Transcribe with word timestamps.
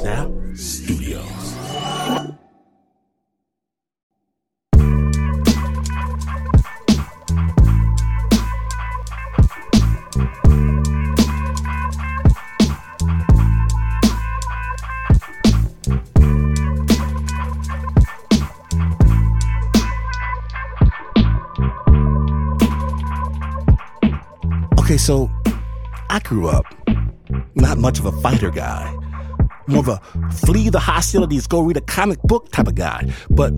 Snap 0.00 0.30
Studios. 0.54 1.56
Okay, 24.78 24.96
so 24.96 25.30
I 26.08 26.20
grew 26.24 26.48
up 26.48 26.64
not 27.54 27.76
much 27.76 27.98
of 27.98 28.06
a 28.06 28.12
fighter 28.22 28.50
guy, 28.50 28.96
more 29.70 29.80
of 29.80 29.88
a 29.88 29.98
flee 30.32 30.68
the 30.68 30.78
hostilities, 30.78 31.46
go 31.46 31.60
read 31.60 31.76
a 31.76 31.82
comic 31.82 32.20
book 32.22 32.50
type 32.52 32.66
of 32.66 32.74
guy. 32.74 33.12
But 33.30 33.52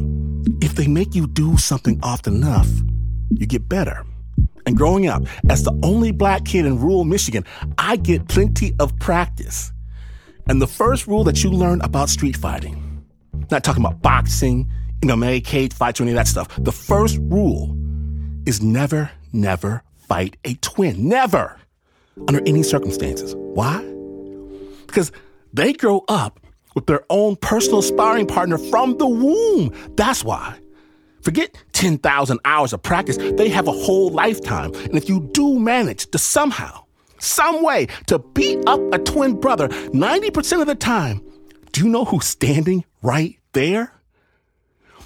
if 0.61 0.75
they 0.75 0.87
make 0.87 1.15
you 1.15 1.27
do 1.27 1.57
something 1.57 1.99
often 2.03 2.37
enough, 2.37 2.69
you 3.31 3.47
get 3.47 3.69
better. 3.69 4.05
And 4.67 4.77
growing 4.77 5.09
up 5.09 5.25
as 5.51 5.65
the 5.65 5.79
only 5.83 6.13
black 6.13 6.45
kid 6.45 6.67
in 6.67 6.79
rural 6.79 7.05
Michigan, 7.05 7.45
I 7.79 7.97
get 7.97 8.29
plenty 8.29 8.75
of 8.79 8.97
practice. 8.99 9.73
And 10.49 10.61
the 10.61 10.67
first 10.67 11.07
rule 11.07 11.25
that 11.25 11.43
you 11.43 11.51
learn 11.51 11.81
about 11.83 12.09
street 12.09 12.37
fighting, 12.37 13.05
not 13.51 13.65
talking 13.65 13.85
about 13.85 14.03
boxing, 14.03 14.71
you 15.03 15.09
MMA, 15.09 15.45
cage 15.45 15.73
fights, 15.73 16.01
or 16.01 16.05
any 16.05 16.13
of 16.13 16.17
that 16.17 16.29
stuff. 16.29 16.49
The 16.59 16.73
first 16.73 17.19
rule 17.23 17.77
is 18.47 18.63
never, 18.63 19.11
never 19.33 19.83
fight 20.09 20.37
a 20.45 20.55
twin. 20.55 21.09
Never. 21.09 21.59
Under 22.29 22.43
any 22.47 22.63
circumstances. 22.63 23.35
Why? 23.37 23.79
Because 24.87 25.11
they 25.53 25.73
grow 25.73 26.05
up 26.09 26.41
with 26.75 26.87
their 26.87 27.05
own 27.11 27.37
personal 27.37 27.83
sparring 27.83 28.27
partner 28.27 28.59
from 28.59 28.97
the 28.99 29.07
womb. 29.07 29.75
That's 29.97 30.25
why. 30.25 30.59
Forget 31.23 31.57
10,000 31.73 32.41
hours 32.45 32.73
of 32.73 32.83
practice. 32.83 33.17
They 33.17 33.49
have 33.49 33.69
a 33.69 33.73
whole 33.73 34.11
lifetime. 34.11 34.75
And 34.75 34.97
if 34.97 35.09
you 35.09 35.29
do 35.33 35.59
manage 35.59 36.11
to 36.11 36.19
somehow, 36.19 36.85
some 37.19 37.63
way 37.63 37.87
to 38.07 38.19
beat 38.19 38.59
up 38.67 38.81
a 38.93 38.99
twin 38.99 39.39
brother 39.39 39.69
90% 39.69 40.61
of 40.61 40.67
the 40.67 40.75
time, 40.75 41.23
do 41.71 41.83
you 41.83 41.89
know 41.89 42.05
who's 42.05 42.27
standing 42.27 42.85
right 43.03 43.39
there? 43.53 43.93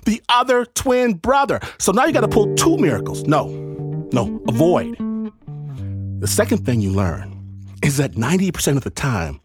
The 0.04 0.22
other 0.28 0.64
twin 0.64 1.14
brother. 1.14 1.60
So 1.78 1.92
now 1.92 2.06
you 2.06 2.12
got 2.12 2.20
to 2.20 2.28
pull 2.28 2.54
two 2.54 2.78
miracles. 2.78 3.24
No, 3.24 3.48
no, 4.12 4.42
avoid. 4.48 4.96
The 6.20 6.26
second 6.26 6.64
thing 6.64 6.80
you 6.80 6.92
learn 6.92 7.34
is 7.82 7.98
that 7.98 8.12
90% 8.12 8.76
of 8.76 8.84
the 8.84 8.90
time, 8.90 9.40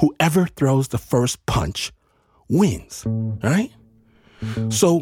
whoever 0.00 0.46
throws 0.46 0.88
the 0.88 0.98
first 0.98 1.44
punch 1.46 1.92
wins, 2.48 3.04
right? 3.42 3.70
So 4.68 5.00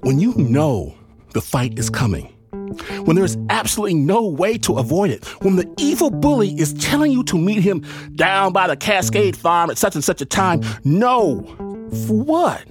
when 0.00 0.18
you 0.18 0.34
know 0.34 0.94
the 1.34 1.40
fight 1.40 1.78
is 1.78 1.90
coming, 1.90 2.32
when 3.04 3.16
there's 3.16 3.36
absolutely 3.50 3.94
no 3.94 4.26
way 4.26 4.58
to 4.58 4.78
avoid 4.78 5.10
it, 5.10 5.24
when 5.42 5.56
the 5.56 5.72
evil 5.78 6.10
bully 6.10 6.50
is 6.58 6.74
telling 6.74 7.12
you 7.12 7.24
to 7.24 7.38
meet 7.38 7.62
him 7.62 7.84
down 8.14 8.52
by 8.52 8.66
the 8.66 8.76
Cascade 8.76 9.36
Farm 9.36 9.70
at 9.70 9.78
such 9.78 9.94
and 9.94 10.04
such 10.04 10.20
a 10.20 10.26
time, 10.26 10.60
no. 10.84 11.42
For 12.06 12.14
what? 12.22 12.64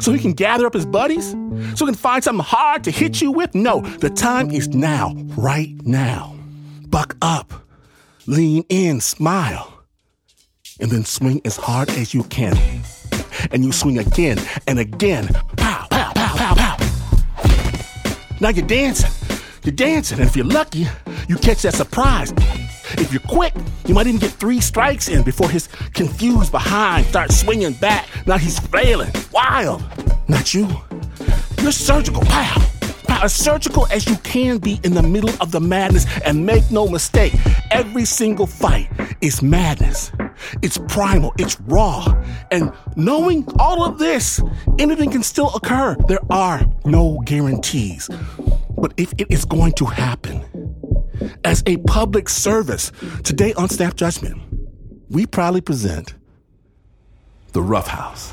So 0.00 0.12
he 0.12 0.18
can 0.18 0.32
gather 0.32 0.66
up 0.66 0.74
his 0.74 0.86
buddies? 0.86 1.30
So 1.30 1.86
he 1.86 1.92
can 1.92 1.94
find 1.94 2.22
something 2.22 2.44
hard 2.44 2.84
to 2.84 2.90
hit 2.90 3.20
you 3.20 3.32
with? 3.32 3.54
No, 3.54 3.80
the 3.80 4.10
time 4.10 4.50
is 4.50 4.68
now, 4.68 5.14
right 5.36 5.74
now. 5.84 6.36
Buck 6.88 7.16
up, 7.22 7.52
lean 8.26 8.64
in, 8.68 9.00
smile, 9.00 9.77
and 10.80 10.90
then 10.90 11.04
swing 11.04 11.40
as 11.44 11.56
hard 11.56 11.88
as 11.90 12.14
you 12.14 12.22
can. 12.24 12.56
And 13.50 13.64
you 13.64 13.72
swing 13.72 13.98
again 13.98 14.38
and 14.66 14.78
again. 14.78 15.28
Pow, 15.56 15.86
pow, 15.90 16.12
pow, 16.12 16.36
pow, 16.36 16.54
pow. 16.54 16.76
Now 18.40 18.50
you're 18.50 18.66
dancing. 18.66 19.10
You're 19.64 19.74
dancing, 19.74 20.20
and 20.20 20.28
if 20.28 20.36
you're 20.36 20.46
lucky, 20.46 20.86
you 21.28 21.36
catch 21.36 21.62
that 21.62 21.74
surprise. 21.74 22.32
If 22.92 23.12
you're 23.12 23.20
quick, 23.28 23.52
you 23.86 23.94
might 23.94 24.06
even 24.06 24.20
get 24.20 24.30
three 24.30 24.60
strikes 24.60 25.08
in 25.08 25.22
before 25.22 25.50
his 25.50 25.68
confused 25.92 26.52
behind 26.52 27.06
starts 27.06 27.38
swinging 27.40 27.74
back. 27.74 28.06
Now 28.26 28.38
he's 28.38 28.58
flailing, 28.58 29.12
wild. 29.32 29.82
Not 30.28 30.54
you. 30.54 30.68
You're 31.60 31.72
surgical. 31.72 32.22
Pow 32.22 32.77
surgical 33.28 33.86
as 33.90 34.06
you 34.06 34.16
can 34.18 34.58
be 34.58 34.80
in 34.82 34.94
the 34.94 35.02
middle 35.02 35.30
of 35.40 35.50
the 35.50 35.60
madness. 35.60 36.06
And 36.24 36.44
make 36.44 36.70
no 36.70 36.88
mistake, 36.88 37.34
every 37.70 38.04
single 38.04 38.46
fight 38.46 38.88
is 39.20 39.42
madness. 39.42 40.12
It's 40.62 40.78
primal, 40.88 41.32
it's 41.38 41.60
raw. 41.62 42.14
And 42.50 42.72
knowing 42.96 43.46
all 43.58 43.84
of 43.84 43.98
this, 43.98 44.40
anything 44.78 45.10
can 45.10 45.22
still 45.22 45.54
occur. 45.54 45.96
There 46.06 46.24
are 46.30 46.62
no 46.84 47.20
guarantees. 47.24 48.08
But 48.76 48.94
if 48.96 49.12
it 49.18 49.26
is 49.30 49.44
going 49.44 49.72
to 49.72 49.84
happen, 49.84 50.44
as 51.44 51.62
a 51.66 51.78
public 51.78 52.28
service, 52.28 52.92
today 53.24 53.52
on 53.54 53.68
Snap 53.68 53.94
Judgment, 53.96 54.40
we 55.08 55.26
proudly 55.26 55.60
present 55.60 56.14
the 57.52 57.62
Rough 57.62 57.88
House. 57.88 58.32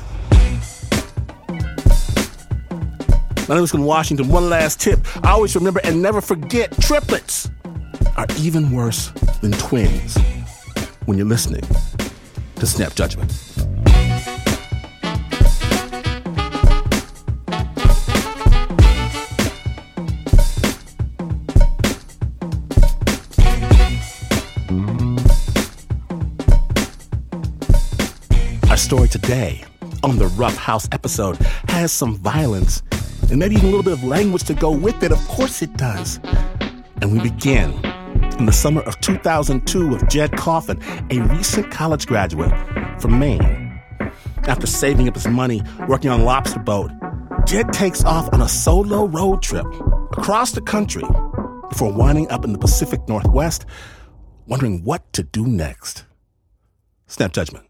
My 3.48 3.54
name 3.54 3.62
is 3.62 3.70
from 3.70 3.84
Washington. 3.84 4.26
One 4.26 4.50
last 4.50 4.80
tip. 4.80 5.06
I 5.24 5.30
always 5.30 5.54
remember 5.54 5.80
and 5.84 6.02
never 6.02 6.20
forget 6.20 6.76
triplets 6.80 7.48
are 8.16 8.26
even 8.40 8.72
worse 8.72 9.10
than 9.40 9.52
twins 9.52 10.18
when 11.04 11.16
you're 11.16 11.28
listening 11.28 11.62
to 12.56 12.66
Snap 12.66 12.96
Judgment. 12.96 13.30
Our 28.68 28.76
story 28.76 29.06
today 29.06 29.62
on 30.02 30.18
the 30.18 30.26
Rough 30.34 30.56
House 30.56 30.88
episode 30.90 31.36
has 31.68 31.92
some 31.92 32.16
violence 32.16 32.82
and 33.30 33.38
maybe 33.38 33.56
even 33.56 33.68
a 33.68 33.70
little 33.70 33.82
bit 33.82 33.92
of 33.92 34.04
language 34.04 34.44
to 34.44 34.54
go 34.54 34.70
with 34.70 35.02
it. 35.02 35.12
Of 35.12 35.18
course 35.28 35.62
it 35.62 35.76
does. 35.76 36.20
And 37.02 37.12
we 37.12 37.20
begin 37.20 37.72
in 38.38 38.46
the 38.46 38.52
summer 38.52 38.82
of 38.82 39.00
2002 39.00 39.88
with 39.88 40.08
Jaed 40.08 40.36
Coffin, 40.36 40.80
a 41.10 41.20
recent 41.20 41.70
college 41.70 42.06
graduate 42.06 42.52
from 43.00 43.18
Maine. 43.18 43.80
After 44.44 44.66
saving 44.66 45.08
up 45.08 45.14
his 45.14 45.26
money 45.26 45.62
working 45.88 46.10
on 46.10 46.20
a 46.20 46.24
lobster 46.24 46.60
boat, 46.60 46.90
Jaed 47.46 47.72
takes 47.72 48.04
off 48.04 48.32
on 48.32 48.42
a 48.42 48.48
solo 48.48 49.06
road 49.06 49.42
trip 49.42 49.66
across 50.12 50.52
the 50.52 50.60
country 50.60 51.04
before 51.68 51.92
winding 51.92 52.30
up 52.30 52.44
in 52.44 52.52
the 52.52 52.58
Pacific 52.58 53.00
Northwest, 53.08 53.66
wondering 54.46 54.84
what 54.84 55.12
to 55.12 55.22
do 55.22 55.46
next. 55.46 56.04
Snap 57.06 57.32
judgment. 57.32 57.66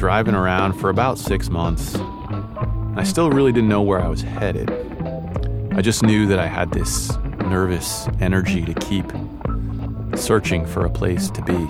Driving 0.00 0.34
around 0.34 0.72
for 0.72 0.88
about 0.88 1.18
six 1.18 1.50
months. 1.50 1.94
I 2.96 3.04
still 3.04 3.28
really 3.28 3.52
didn't 3.52 3.68
know 3.68 3.82
where 3.82 4.00
I 4.00 4.08
was 4.08 4.22
headed. 4.22 4.70
I 5.72 5.82
just 5.82 6.02
knew 6.02 6.26
that 6.28 6.38
I 6.38 6.46
had 6.46 6.72
this 6.72 7.14
nervous 7.46 8.08
energy 8.18 8.64
to 8.64 8.72
keep 8.72 9.04
searching 10.18 10.64
for 10.64 10.86
a 10.86 10.90
place 10.90 11.28
to 11.32 11.42
be. 11.42 11.68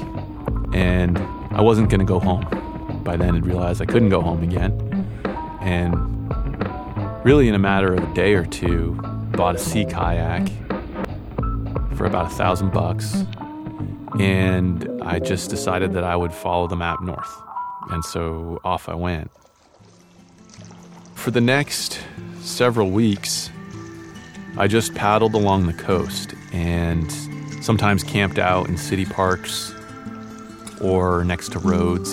And 0.78 1.18
I 1.50 1.60
wasn't 1.60 1.90
going 1.90 1.98
to 1.98 2.06
go 2.06 2.20
home. 2.20 3.02
By 3.02 3.16
then, 3.16 3.34
I'd 3.34 3.44
realized 3.44 3.82
I 3.82 3.86
couldn't 3.86 4.10
go 4.10 4.20
home 4.20 4.44
again. 4.44 4.70
And 5.60 5.92
really, 7.24 7.48
in 7.48 7.56
a 7.56 7.58
matter 7.58 7.92
of 7.92 8.12
a 8.12 8.14
day 8.14 8.34
or 8.34 8.46
two, 8.46 8.92
bought 9.32 9.56
a 9.56 9.58
sea 9.58 9.84
kayak 9.84 10.48
for 11.96 12.06
about 12.06 12.26
a 12.26 12.34
thousand 12.36 12.72
bucks. 12.72 13.24
And 14.20 14.88
I 15.02 15.18
just 15.18 15.50
decided 15.50 15.94
that 15.94 16.04
I 16.04 16.14
would 16.14 16.32
follow 16.32 16.68
the 16.68 16.76
map 16.76 17.02
north. 17.02 17.42
And 17.88 18.04
so 18.04 18.60
off 18.64 18.88
I 18.88 18.94
went. 18.94 19.30
For 21.14 21.30
the 21.30 21.40
next 21.40 22.00
several 22.40 22.90
weeks, 22.90 23.50
I 24.56 24.66
just 24.66 24.94
paddled 24.94 25.34
along 25.34 25.66
the 25.66 25.72
coast 25.72 26.34
and 26.52 27.10
sometimes 27.62 28.02
camped 28.02 28.38
out 28.38 28.68
in 28.68 28.76
city 28.76 29.04
parks 29.04 29.74
or 30.80 31.24
next 31.24 31.52
to 31.52 31.58
roads. 31.58 32.10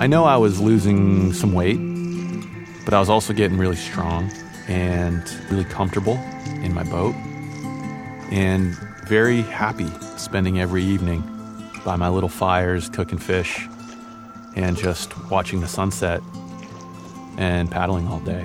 I 0.00 0.06
know 0.06 0.24
I 0.24 0.36
was 0.36 0.60
losing 0.60 1.32
some 1.32 1.52
weight, 1.52 1.78
but 2.84 2.94
I 2.94 3.00
was 3.00 3.08
also 3.08 3.32
getting 3.32 3.58
really 3.58 3.76
strong 3.76 4.30
and 4.68 5.22
really 5.50 5.64
comfortable 5.64 6.16
in 6.62 6.72
my 6.74 6.84
boat 6.84 7.14
and 8.30 8.74
very 9.06 9.42
happy 9.42 9.90
spending 10.16 10.60
every 10.60 10.82
evening 10.82 11.22
by 11.84 11.96
my 11.96 12.08
little 12.08 12.28
fires, 12.28 12.88
cooking 12.88 13.18
fish, 13.18 13.66
and 14.56 14.76
just 14.76 15.16
watching 15.30 15.60
the 15.60 15.68
sunset 15.68 16.20
and 17.38 17.70
paddling 17.70 18.06
all 18.08 18.20
day. 18.20 18.44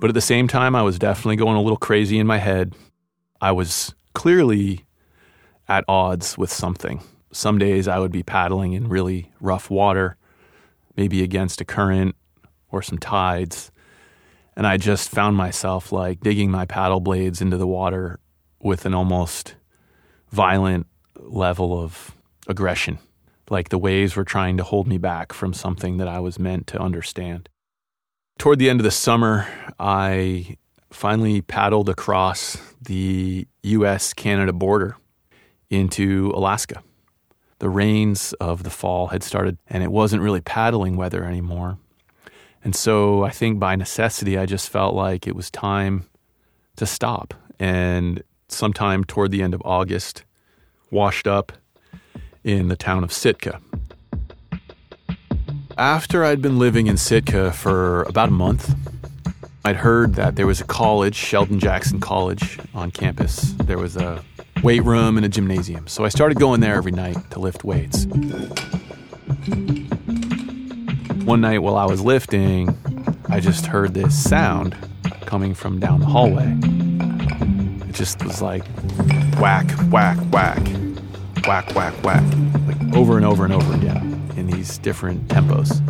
But 0.00 0.08
at 0.08 0.14
the 0.14 0.20
same 0.20 0.48
time, 0.48 0.74
I 0.74 0.82
was 0.82 0.98
definitely 0.98 1.36
going 1.36 1.56
a 1.56 1.62
little 1.62 1.76
crazy 1.76 2.18
in 2.18 2.26
my 2.26 2.38
head. 2.38 2.74
I 3.40 3.52
was 3.52 3.94
clearly 4.14 4.86
at 5.68 5.84
odds 5.88 6.38
with 6.38 6.52
something. 6.52 7.02
Some 7.32 7.58
days 7.58 7.86
I 7.86 7.98
would 7.98 8.10
be 8.10 8.22
paddling 8.22 8.72
in 8.72 8.88
really 8.88 9.30
rough 9.40 9.70
water, 9.70 10.16
maybe 10.96 11.22
against 11.22 11.60
a 11.60 11.64
current 11.64 12.16
or 12.70 12.82
some 12.82 12.98
tides. 12.98 13.70
And 14.56 14.66
I 14.66 14.78
just 14.78 15.10
found 15.10 15.36
myself 15.36 15.92
like 15.92 16.20
digging 16.20 16.50
my 16.50 16.64
paddle 16.64 17.00
blades 17.00 17.40
into 17.40 17.56
the 17.56 17.66
water 17.66 18.18
with 18.60 18.84
an 18.84 18.94
almost 18.94 19.54
violent 20.30 20.86
level 21.16 21.78
of 21.78 22.14
aggression. 22.48 22.98
Like 23.50 23.68
the 23.68 23.78
waves 23.78 24.16
were 24.16 24.24
trying 24.24 24.56
to 24.56 24.64
hold 24.64 24.86
me 24.86 24.96
back 24.96 25.32
from 25.32 25.52
something 25.52 25.98
that 25.98 26.08
I 26.08 26.20
was 26.20 26.38
meant 26.38 26.66
to 26.68 26.80
understand. 26.80 27.48
Toward 28.38 28.58
the 28.58 28.70
end 28.70 28.80
of 28.80 28.84
the 28.84 28.90
summer, 28.90 29.46
I 29.78 30.56
finally 30.90 31.42
paddled 31.42 31.88
across 31.88 32.56
the 32.80 33.46
US 33.62 34.14
Canada 34.14 34.52
border 34.52 34.96
into 35.68 36.32
Alaska. 36.34 36.82
The 37.58 37.68
rains 37.68 38.32
of 38.34 38.62
the 38.62 38.70
fall 38.70 39.08
had 39.08 39.22
started, 39.22 39.58
and 39.66 39.82
it 39.82 39.92
wasn't 39.92 40.22
really 40.22 40.40
paddling 40.40 40.96
weather 40.96 41.24
anymore. 41.24 41.78
And 42.64 42.74
so 42.74 43.24
I 43.24 43.30
think 43.30 43.58
by 43.58 43.76
necessity, 43.76 44.38
I 44.38 44.46
just 44.46 44.70
felt 44.70 44.94
like 44.94 45.26
it 45.26 45.36
was 45.36 45.50
time 45.50 46.06
to 46.76 46.86
stop. 46.86 47.34
And 47.58 48.22
sometime 48.48 49.04
toward 49.04 49.30
the 49.30 49.42
end 49.42 49.54
of 49.54 49.62
August, 49.64 50.24
washed 50.90 51.26
up 51.26 51.52
in 52.44 52.68
the 52.68 52.76
town 52.76 53.04
of 53.04 53.12
Sitka. 53.12 53.60
After 55.76 56.24
I'd 56.24 56.42
been 56.42 56.58
living 56.58 56.86
in 56.86 56.96
Sitka 56.96 57.52
for 57.52 58.02
about 58.02 58.28
a 58.28 58.32
month, 58.32 58.74
I'd 59.64 59.76
heard 59.76 60.14
that 60.14 60.36
there 60.36 60.46
was 60.46 60.60
a 60.60 60.64
college, 60.64 61.14
Sheldon 61.14 61.58
Jackson 61.58 62.00
College, 62.00 62.58
on 62.74 62.90
campus. 62.90 63.52
There 63.64 63.78
was 63.78 63.96
a 63.96 64.22
weight 64.62 64.84
room 64.84 65.16
and 65.16 65.24
a 65.24 65.28
gymnasium. 65.28 65.86
So 65.86 66.04
I 66.04 66.08
started 66.08 66.38
going 66.38 66.60
there 66.60 66.74
every 66.74 66.92
night 66.92 67.16
to 67.30 67.38
lift 67.38 67.64
weights. 67.64 68.06
One 71.24 71.40
night 71.42 71.58
while 71.58 71.76
I 71.76 71.84
was 71.84 72.00
lifting, 72.00 72.76
I 73.28 73.40
just 73.40 73.66
heard 73.66 73.94
this 73.94 74.22
sound 74.22 74.76
coming 75.26 75.54
from 75.54 75.78
down 75.78 76.00
the 76.00 76.06
hallway. 76.06 76.56
It 77.88 77.94
just 77.94 78.24
was 78.24 78.42
like 78.42 78.64
whack, 79.38 79.70
whack, 79.90 80.18
whack, 80.32 80.60
whack, 81.46 81.74
whack, 81.74 81.94
whack, 82.04 82.22
like 82.66 82.96
over 82.96 83.16
and 83.16 83.26
over 83.26 83.44
and 83.44 83.52
over 83.52 83.74
again 83.74 84.20
in 84.36 84.46
these 84.46 84.78
different 84.78 85.26
tempos. 85.28 85.80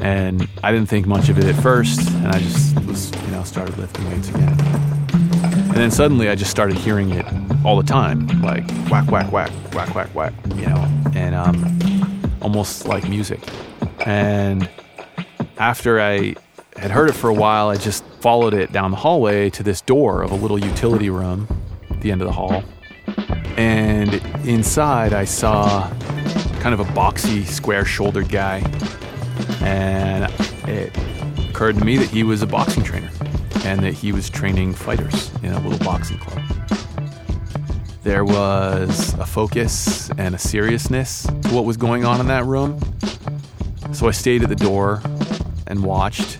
And 0.00 0.48
I 0.62 0.72
didn't 0.72 0.88
think 0.88 1.06
much 1.06 1.28
of 1.28 1.38
it 1.38 1.44
at 1.44 1.54
first, 1.62 2.00
and 2.10 2.28
I 2.28 2.38
just 2.40 2.74
was, 2.86 3.12
you 3.12 3.28
know, 3.28 3.42
started 3.44 3.78
lifting 3.78 4.08
weights 4.10 4.28
again. 4.30 4.58
And 5.44 5.74
then 5.74 5.90
suddenly 5.90 6.28
I 6.28 6.34
just 6.34 6.50
started 6.50 6.76
hearing 6.76 7.10
it 7.10 7.24
all 7.64 7.76
the 7.76 7.86
time, 7.86 8.26
like 8.42 8.68
whack, 8.90 9.10
whack, 9.10 9.30
whack, 9.32 9.50
whack, 9.72 9.94
whack, 9.94 10.14
whack, 10.14 10.34
you 10.56 10.66
know, 10.66 10.86
and 11.14 11.34
um, 11.34 12.36
almost 12.42 12.86
like 12.86 13.08
music. 13.08 13.40
And 14.04 14.68
after 15.58 16.00
I 16.00 16.34
had 16.76 16.90
heard 16.90 17.08
it 17.08 17.14
for 17.14 17.30
a 17.30 17.34
while, 17.34 17.68
I 17.68 17.76
just 17.76 18.04
followed 18.20 18.54
it 18.54 18.72
down 18.72 18.90
the 18.90 18.96
hallway 18.96 19.50
to 19.50 19.62
this 19.62 19.80
door 19.80 20.22
of 20.22 20.32
a 20.32 20.34
little 20.34 20.58
utility 20.58 21.10
room 21.10 21.46
at 21.90 22.00
the 22.00 22.10
end 22.10 22.20
of 22.20 22.26
the 22.26 22.32
hall. 22.34 22.64
And 23.56 24.14
inside, 24.46 25.12
I 25.12 25.24
saw 25.24 25.88
kind 26.60 26.74
of 26.74 26.80
a 26.80 26.84
boxy, 26.92 27.44
square 27.44 27.84
shouldered 27.84 28.28
guy. 28.28 28.58
And 29.60 30.32
it 30.68 30.96
occurred 31.50 31.76
to 31.78 31.84
me 31.84 31.96
that 31.98 32.08
he 32.08 32.22
was 32.22 32.42
a 32.42 32.46
boxing 32.46 32.82
trainer 32.82 33.10
and 33.64 33.80
that 33.80 33.94
he 33.94 34.12
was 34.12 34.28
training 34.28 34.74
fighters 34.74 35.30
in 35.42 35.52
a 35.52 35.60
little 35.60 35.78
boxing 35.84 36.18
club. 36.18 36.40
There 38.02 38.24
was 38.24 39.14
a 39.14 39.26
focus 39.26 40.10
and 40.18 40.34
a 40.34 40.38
seriousness 40.38 41.22
to 41.22 41.48
what 41.50 41.64
was 41.64 41.76
going 41.76 42.04
on 42.04 42.20
in 42.20 42.26
that 42.26 42.44
room. 42.44 42.80
So 43.92 44.08
I 44.08 44.10
stayed 44.10 44.42
at 44.42 44.48
the 44.48 44.56
door 44.56 45.00
and 45.68 45.84
watched 45.84 46.38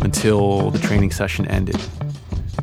until 0.00 0.70
the 0.70 0.80
training 0.80 1.12
session 1.12 1.46
ended, 1.46 1.80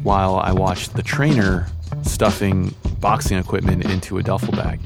while 0.03 0.35
I 0.37 0.51
watched 0.51 0.95
the 0.95 1.03
trainer 1.03 1.67
stuffing 2.03 2.75
boxing 2.99 3.37
equipment 3.37 3.85
into 3.85 4.17
a 4.17 4.23
duffel 4.23 4.51
bag. 4.53 4.79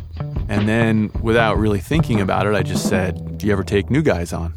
And 0.49 0.67
then, 0.67 1.11
without 1.21 1.57
really 1.57 1.79
thinking 1.79 2.21
about 2.21 2.47
it, 2.47 2.53
I 2.53 2.63
just 2.63 2.87
said, 2.87 3.37
Do 3.37 3.47
you 3.47 3.53
ever 3.53 3.63
take 3.63 3.89
new 3.89 4.01
guys 4.01 4.33
on? 4.33 4.53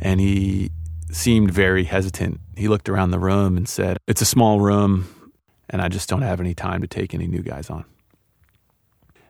And 0.00 0.20
he 0.20 0.70
seemed 1.10 1.50
very 1.50 1.84
hesitant. 1.84 2.40
He 2.56 2.68
looked 2.68 2.88
around 2.88 3.10
the 3.10 3.18
room 3.18 3.56
and 3.56 3.68
said, 3.68 3.98
It's 4.06 4.20
a 4.20 4.26
small 4.26 4.60
room, 4.60 5.32
and 5.68 5.82
I 5.82 5.88
just 5.88 6.08
don't 6.08 6.22
have 6.22 6.40
any 6.40 6.54
time 6.54 6.80
to 6.80 6.86
take 6.86 7.14
any 7.14 7.26
new 7.26 7.42
guys 7.42 7.70
on. 7.70 7.84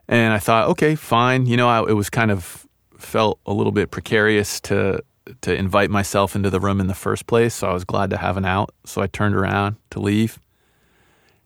And 0.08 0.32
I 0.32 0.38
thought, 0.38 0.68
okay, 0.70 0.94
fine. 0.94 1.46
You 1.46 1.56
know, 1.56 1.68
I, 1.68 1.80
it 1.88 1.94
was 1.94 2.10
kind 2.10 2.30
of 2.30 2.66
felt 2.96 3.40
a 3.44 3.52
little 3.52 3.72
bit 3.72 3.90
precarious 3.90 4.60
to 4.62 5.02
to 5.40 5.52
invite 5.52 5.90
myself 5.90 6.36
into 6.36 6.50
the 6.50 6.60
room 6.60 6.80
in 6.80 6.86
the 6.86 6.94
first 6.94 7.26
place, 7.26 7.52
so 7.52 7.68
I 7.68 7.72
was 7.72 7.84
glad 7.84 8.10
to 8.10 8.16
have 8.16 8.36
an 8.36 8.44
out. 8.44 8.72
So 8.84 9.02
I 9.02 9.08
turned 9.08 9.34
around 9.34 9.74
to 9.90 9.98
leave. 9.98 10.38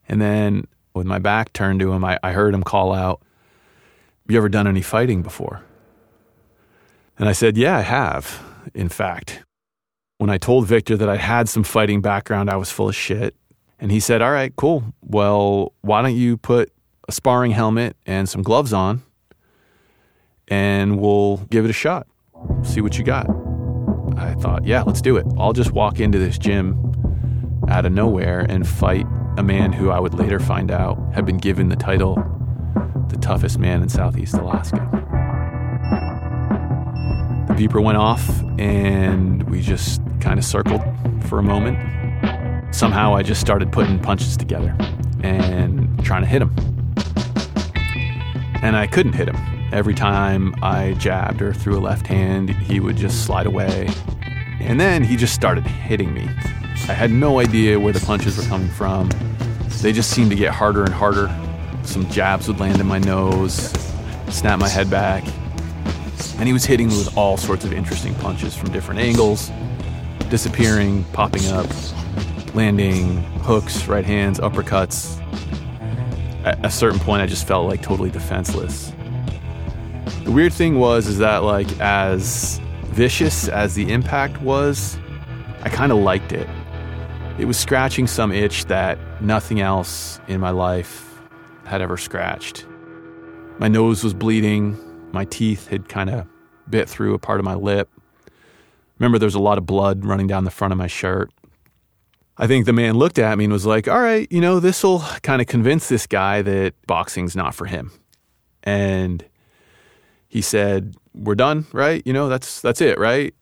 And 0.07 0.21
then 0.21 0.67
with 1.01 1.07
my 1.07 1.19
back 1.19 1.55
turned 1.55 1.81
to 1.81 1.93
him, 1.93 2.05
I, 2.05 2.19
I 2.23 2.33
heard 2.33 2.53
him 2.53 2.63
call 2.63 2.93
out, 2.93 3.23
You 4.29 4.37
ever 4.37 4.51
done 4.51 4.67
any 4.67 4.83
fighting 4.83 5.23
before? 5.23 5.63
And 7.19 7.27
I 7.27 7.33
said, 7.33 7.57
Yeah, 7.57 7.79
I 7.79 7.81
have, 7.81 8.43
in 8.75 8.91
fact. 8.91 9.43
When 10.19 10.29
I 10.29 10.37
told 10.37 10.67
Victor 10.67 10.99
that 10.99 11.09
I 11.09 11.17
had 11.17 11.49
some 11.49 11.65
fighting 11.65 12.03
background, 12.03 12.51
I 12.51 12.57
was 12.57 12.71
full 12.71 12.91
of 12.91 12.95
shit. 12.95 13.35
And 13.79 13.91
he 13.91 13.99
said, 13.99 14.21
All 14.21 14.31
right, 14.31 14.55
cool. 14.57 14.85
Well, 15.01 15.73
why 15.81 16.03
don't 16.03 16.15
you 16.15 16.37
put 16.37 16.71
a 17.09 17.13
sparring 17.13 17.53
helmet 17.53 17.97
and 18.05 18.29
some 18.29 18.43
gloves 18.43 18.75
on 18.75 19.03
and 20.49 21.01
we'll 21.01 21.39
give 21.49 21.65
it 21.65 21.71
a 21.71 21.73
shot. 21.73 22.07
See 22.63 22.83
what 22.83 22.99
you 22.99 23.05
got. 23.05 23.27
I 24.19 24.35
thought, 24.35 24.67
yeah, 24.67 24.83
let's 24.83 25.01
do 25.01 25.17
it. 25.17 25.25
I'll 25.39 25.55
just 25.55 25.73
walk 25.73 25.99
into 25.99 26.19
this 26.19 26.37
gym 26.37 26.77
out 27.69 27.87
of 27.87 27.93
nowhere 27.93 28.45
and 28.51 28.69
fight 28.69 29.07
a 29.37 29.43
man 29.43 29.73
who 29.73 29.91
I 29.91 29.99
would 30.01 30.15
later 30.15 30.39
find 30.39 30.71
out 30.71 30.99
had 31.15 31.25
been 31.25 31.39
given 31.39 31.69
the 31.69 31.77
title 31.77 32.17
the 33.09 33.19
toughest 33.19 33.59
man 33.59 33.83
in 33.83 33.89
Southeast 33.89 34.35
Alaska. 34.35 34.89
The 37.49 37.55
beeper 37.55 37.83
went 37.83 37.99
off 37.99 38.29
and 38.59 39.43
we 39.51 39.61
just 39.61 40.01
kind 40.21 40.39
of 40.39 40.45
circled 40.45 40.83
for 41.25 41.39
a 41.39 41.43
moment. 41.43 41.79
Somehow 42.75 43.15
I 43.17 43.23
just 43.23 43.41
started 43.41 43.73
putting 43.73 43.99
punches 43.99 44.37
together 44.37 44.77
and 45.23 46.03
trying 46.05 46.23
to 46.23 46.29
hit 46.29 46.41
him. 46.43 46.55
And 48.63 48.77
I 48.77 48.87
couldn't 48.87 49.15
hit 49.15 49.29
him. 49.29 49.37
Every 49.73 49.95
time 49.95 50.55
I 50.63 50.95
jabbed 50.95 51.43
or 51.43 51.53
threw 51.53 51.79
a 51.79 51.81
left 51.81 52.07
hand, 52.07 52.51
he 52.51 52.79
would 52.79 52.97
just 52.97 53.25
slide 53.25 53.47
away. 53.47 53.89
And 54.61 54.79
then 54.79 55.03
he 55.03 55.17
just 55.17 55.35
started 55.35 55.67
hitting 55.67 56.13
me. 56.13 56.29
I 56.91 56.93
had 56.93 57.13
no 57.13 57.39
idea 57.39 57.79
where 57.79 57.93
the 57.93 58.05
punches 58.05 58.37
were 58.37 58.43
coming 58.43 58.69
from. 58.69 59.09
They 59.81 59.93
just 59.93 60.11
seemed 60.11 60.31
to 60.31 60.37
get 60.37 60.53
harder 60.53 60.83
and 60.83 60.93
harder. 60.93 61.33
Some 61.85 62.11
jabs 62.11 62.49
would 62.49 62.59
land 62.59 62.81
in 62.81 62.87
my 62.89 62.99
nose, 62.99 63.71
snap 64.29 64.59
my 64.59 64.69
head 64.69 64.91
back. 64.91 65.23
And 66.39 66.49
he 66.49 66.53
was 66.53 66.65
hitting 66.65 66.89
me 66.89 66.99
with 66.99 67.17
all 67.17 67.37
sorts 67.37 67.65
of 67.65 67.73
interesting 67.73 68.13
punches 68.17 68.57
from 68.57 68.73
different 68.73 68.99
angles, 68.99 69.53
disappearing, 70.31 71.05
popping 71.13 71.47
up, 71.47 71.69
landing, 72.57 73.23
hooks, 73.43 73.87
right 73.87 74.05
hands, 74.05 74.41
uppercuts. 74.41 75.17
At 76.45 76.67
a 76.67 76.71
certain 76.73 76.99
point, 76.99 77.23
I 77.23 77.27
just 77.27 77.47
felt 77.47 77.69
like 77.69 77.83
totally 77.83 78.11
defenseless. 78.11 78.93
The 80.25 80.33
weird 80.33 80.53
thing 80.53 80.81
was 80.81 81.07
is 81.07 81.19
that 81.19 81.45
like 81.45 81.71
as 81.79 82.61
vicious 82.87 83.47
as 83.47 83.77
the 83.77 83.93
impact 83.93 84.43
was, 84.43 84.99
I 85.63 85.69
kind 85.69 85.93
of 85.93 85.99
liked 85.99 86.33
it. 86.33 86.49
It 87.41 87.47
was 87.47 87.59
scratching 87.59 88.07
some 88.07 88.33
itch 88.33 88.67
that 88.67 88.99
nothing 89.23 89.63
else 89.63 90.21
in 90.29 90.41
my 90.41 90.51
life 90.51 91.19
had 91.65 91.81
ever 91.81 91.97
scratched. 91.97 92.67
My 93.59 93.67
nose 93.67 94.05
was 94.05 94.13
bleeding, 94.13 94.77
my 95.13 95.25
teeth 95.25 95.67
had 95.69 95.89
kind 95.89 96.11
of 96.11 96.27
bit 96.69 96.87
through 96.87 97.15
a 97.15 97.19
part 97.19 97.41
of 97.41 97.47
my 97.47 97.55
lip. 97.55 97.89
Remember 98.99 99.19
there 99.19 99.27
was 99.27 99.35
a 99.35 99.41
lot 99.41 99.57
of 99.57 99.65
blood 99.65 100.05
running 100.05 100.27
down 100.27 100.45
the 100.45 100.51
front 100.51 100.73
of 100.73 100.77
my 100.77 100.87
shirt. 100.87 101.31
I 102.37 102.47
think 102.47 102.67
the 102.67 102.75
man 102.75 102.97
looked 102.97 103.19
at 103.19 103.39
me 103.39 103.45
and 103.45 103.53
was 103.55 103.65
like, 103.65 103.89
"All 103.89 104.01
right, 104.01 104.31
you 104.31 104.43
know, 104.43 104.61
this 104.61 104.83
will 104.83 105.03
kind 105.23 105.41
of 105.41 105.47
convince 105.47 105.89
this 105.89 106.07
guy 106.07 106.43
that 106.43 106.75
boxing's 106.87 107.35
not 107.35 107.55
for 107.55 107.65
him." 107.65 107.91
And 108.63 109.25
he 110.29 110.43
said, 110.43 110.95
"We're 111.15 111.37
done, 111.37 111.65
right? 111.73 112.03
You 112.05 112.13
know, 112.13 112.29
that's 112.29 112.61
that's 112.61 112.83
it, 112.83 112.99
right?" 112.99 113.33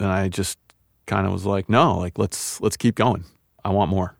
And 0.00 0.08
I 0.08 0.28
just 0.28 0.58
kind 1.08 1.26
of 1.26 1.32
was 1.32 1.44
like, 1.44 1.68
"No, 1.68 1.98
like 1.98 2.16
let's 2.18 2.60
let's 2.60 2.76
keep 2.76 2.94
going. 2.94 3.24
I 3.64 3.70
want 3.70 3.90
more. 3.90 4.16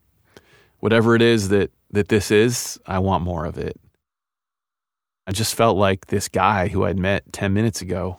Whatever 0.81 1.15
it 1.15 1.23
is 1.23 1.51
that 1.51 1.71
that 1.93 2.09
this 2.09 2.33
is, 2.33 2.81
I 2.87 2.99
want 2.99 3.23
more 3.23 3.45
of 3.45 3.57
it." 3.57 3.79
I 5.29 5.31
just 5.31 5.55
felt 5.55 5.77
like 5.77 6.07
this 6.07 6.27
guy 6.27 6.69
who 6.69 6.87
I'd 6.87 6.99
met 6.99 7.35
10 7.35 7.53
minutes 7.53 7.83
ago 7.83 8.19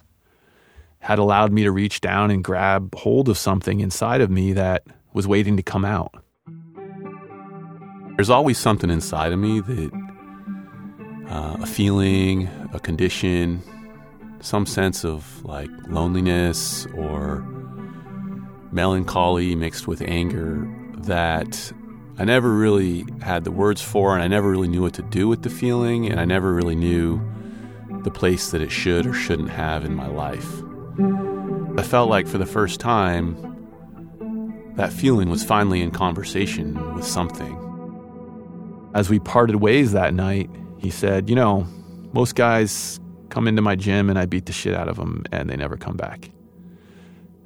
had 1.00 1.18
allowed 1.18 1.52
me 1.52 1.64
to 1.64 1.72
reach 1.72 2.02
down 2.02 2.30
and 2.30 2.44
grab 2.44 2.94
hold 2.94 3.30
of 3.30 3.38
something 3.38 3.80
inside 3.80 4.22
of 4.22 4.30
me 4.30 4.54
that 4.54 4.84
was 5.12 5.28
waiting 5.28 5.58
to 5.58 5.64
come 5.64 5.84
out. 5.84 6.14
There's 8.16 8.30
always 8.30 8.60
something 8.60 8.92
inside 8.92 9.32
of 9.32 9.40
me 9.40 9.60
that 9.60 9.92
uh, 11.30 11.58
a 11.62 11.66
feeling, 11.66 12.48
a 12.74 12.80
condition, 12.80 13.64
some 14.42 14.68
sense 14.68 15.04
of 15.04 15.44
like 15.44 15.72
loneliness 15.88 16.86
or 16.96 17.44
melancholy 18.72 19.56
mixed 19.56 19.88
with 19.88 20.02
anger 20.02 20.68
that 21.00 21.72
I 22.18 22.26
never 22.26 22.54
really 22.54 23.06
had 23.22 23.46
the 23.46 23.52
words 23.52 23.82
for, 23.82 24.14
and 24.14 24.22
I 24.22 24.28
never 24.28 24.50
really 24.50 24.68
knew 24.68 24.82
what 24.82 24.94
to 24.96 25.02
do 25.02 25.28
with 25.28 25.44
the 25.44 25.50
feeling, 25.50 26.08
and 26.08 26.20
I 26.20 26.26
never 26.26 26.54
really 26.54 26.76
knew 26.76 27.22
the 28.04 28.12
place 28.12 28.52
that 28.52 28.62
it 28.62 28.72
should 28.72 29.06
or 29.06 29.14
shouldn't 29.14 29.50
have 29.50 29.86
in 29.86 29.96
my 29.96 30.08
life. 30.08 30.48
I 31.78 31.84
felt 31.84 32.10
like 32.10 32.28
for 32.28 32.38
the 32.38 32.46
first 32.46 32.80
time, 32.80 33.38
that 34.76 34.92
feeling 34.92 35.30
was 35.30 35.44
finally 35.44 35.82
in 35.82 35.92
conversation 35.92 36.96
with 36.96 37.06
something. 37.06 37.56
As 38.94 39.10
we 39.10 39.20
parted 39.20 39.58
ways 39.58 39.94
that 39.94 40.14
night, 40.14 40.50
he 40.78 40.90
said, 40.90 41.30
You 41.30 41.36
know, 41.36 41.68
most 42.14 42.36
guys 42.36 43.00
come 43.30 43.48
into 43.48 43.62
my 43.62 43.76
gym 43.76 44.10
and 44.10 44.18
I 44.18 44.26
beat 44.26 44.46
the 44.46 44.54
shit 44.54 44.74
out 44.74 44.88
of 44.88 44.96
them 44.96 45.24
and 45.32 45.50
they 45.50 45.56
never 45.56 45.78
come 45.78 45.96
back. 45.96 46.32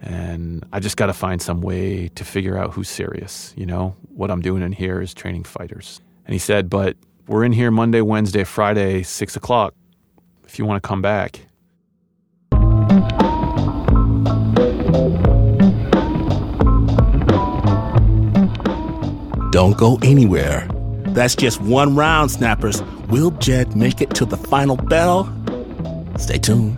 And 0.03 0.65
I 0.73 0.81
just 0.81 0.97
got 0.97 1.05
to 1.05 1.13
find 1.13 1.41
some 1.41 1.61
way 1.61 2.09
to 2.09 2.25
figure 2.25 2.57
out 2.57 2.73
who's 2.73 2.89
serious. 2.89 3.53
You 3.55 3.65
know, 3.65 3.95
what 4.13 4.29
I'm 4.29 4.41
doing 4.41 4.61
in 4.61 4.73
here 4.73 5.01
is 5.01 5.13
training 5.13 5.45
fighters. 5.45 6.01
And 6.25 6.33
he 6.33 6.39
said, 6.39 6.69
But 6.69 6.97
we're 7.27 7.45
in 7.45 7.53
here 7.53 7.71
Monday, 7.71 8.01
Wednesday, 8.01 8.43
Friday, 8.43 9.03
six 9.03 9.37
o'clock. 9.37 9.73
If 10.45 10.59
you 10.59 10.65
want 10.65 10.83
to 10.83 10.87
come 10.87 11.01
back. 11.01 11.39
Don't 19.51 19.77
go 19.77 19.99
anywhere. 20.03 20.67
That's 21.13 21.35
just 21.35 21.61
one 21.61 21.95
round, 21.95 22.31
snappers. 22.31 22.83
Will 23.07 23.31
Jaed 23.31 23.75
make 23.75 24.01
it 24.01 24.09
to 24.15 24.25
the 24.25 24.35
final 24.35 24.75
bell? 24.75 25.31
Stay 26.17 26.39
tuned. 26.39 26.77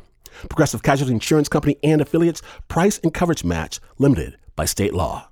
Progressive 0.49 0.83
Casualty 0.83 1.13
Insurance 1.13 1.49
Company 1.49 1.77
and 1.83 2.01
affiliates, 2.01 2.41
price 2.67 2.99
and 3.03 3.13
coverage 3.13 3.43
match 3.43 3.79
limited 3.97 4.37
by 4.55 4.65
state 4.65 4.93
law. 4.93 5.27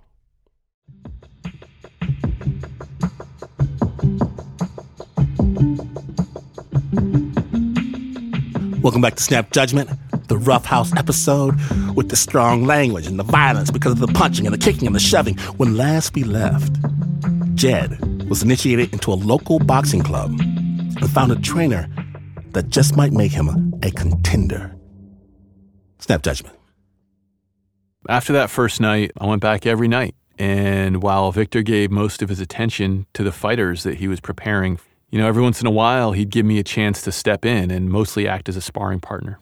Welcome 8.81 9.01
back 9.01 9.15
to 9.15 9.23
Snap 9.23 9.51
Judgment, 9.51 9.89
the 10.29 10.37
Rough 10.37 10.65
House 10.65 10.95
episode 10.95 11.53
with 11.95 12.07
the 12.07 12.15
strong 12.15 12.63
language 12.63 13.07
and 13.07 13.19
the 13.19 13.23
violence 13.23 13.71
because 13.71 13.91
of 13.91 13.99
the 13.99 14.07
punching 14.07 14.47
and 14.47 14.53
the 14.53 14.57
kicking 14.57 14.87
and 14.87 14.95
the 14.95 15.01
shoving. 15.01 15.37
When 15.57 15.75
last 15.75 16.15
we 16.15 16.23
left, 16.23 16.73
Jaed 17.55 18.29
was 18.29 18.41
initiated 18.41 18.93
into 18.93 19.11
a 19.11 19.15
local 19.15 19.59
boxing 19.59 20.01
club 20.01 20.31
and 20.39 21.11
found 21.11 21.31
a 21.31 21.35
trainer 21.35 21.89
that 22.51 22.69
just 22.69 22.95
might 22.95 23.11
make 23.11 23.33
him 23.33 23.73
a 23.83 23.91
contender. 23.91 24.78
Snap 26.09 26.23
Judgment. 26.23 26.55
After 28.09 28.33
that 28.33 28.49
first 28.49 28.81
night, 28.81 29.11
I 29.21 29.27
went 29.27 29.43
back 29.43 29.67
every 29.67 29.87
night. 29.87 30.15
And 30.39 31.03
while 31.03 31.31
Victor 31.31 31.61
gave 31.61 31.91
most 31.91 32.23
of 32.23 32.29
his 32.29 32.39
attention 32.39 33.05
to 33.13 33.21
the 33.21 33.31
fighters 33.31 33.83
that 33.83 33.99
he 33.99 34.07
was 34.07 34.19
preparing 34.19 34.79
you 35.11 35.19
know, 35.19 35.27
every 35.27 35.43
once 35.43 35.61
in 35.61 35.67
a 35.67 35.71
while, 35.71 36.13
he'd 36.13 36.31
give 36.31 36.47
me 36.47 36.57
a 36.57 36.63
chance 36.63 37.03
to 37.03 37.11
step 37.11 37.45
in 37.45 37.69
and 37.69 37.91
mostly 37.91 38.27
act 38.27 38.49
as 38.49 38.55
a 38.55 38.61
sparring 38.61 38.99
partner. 38.99 39.39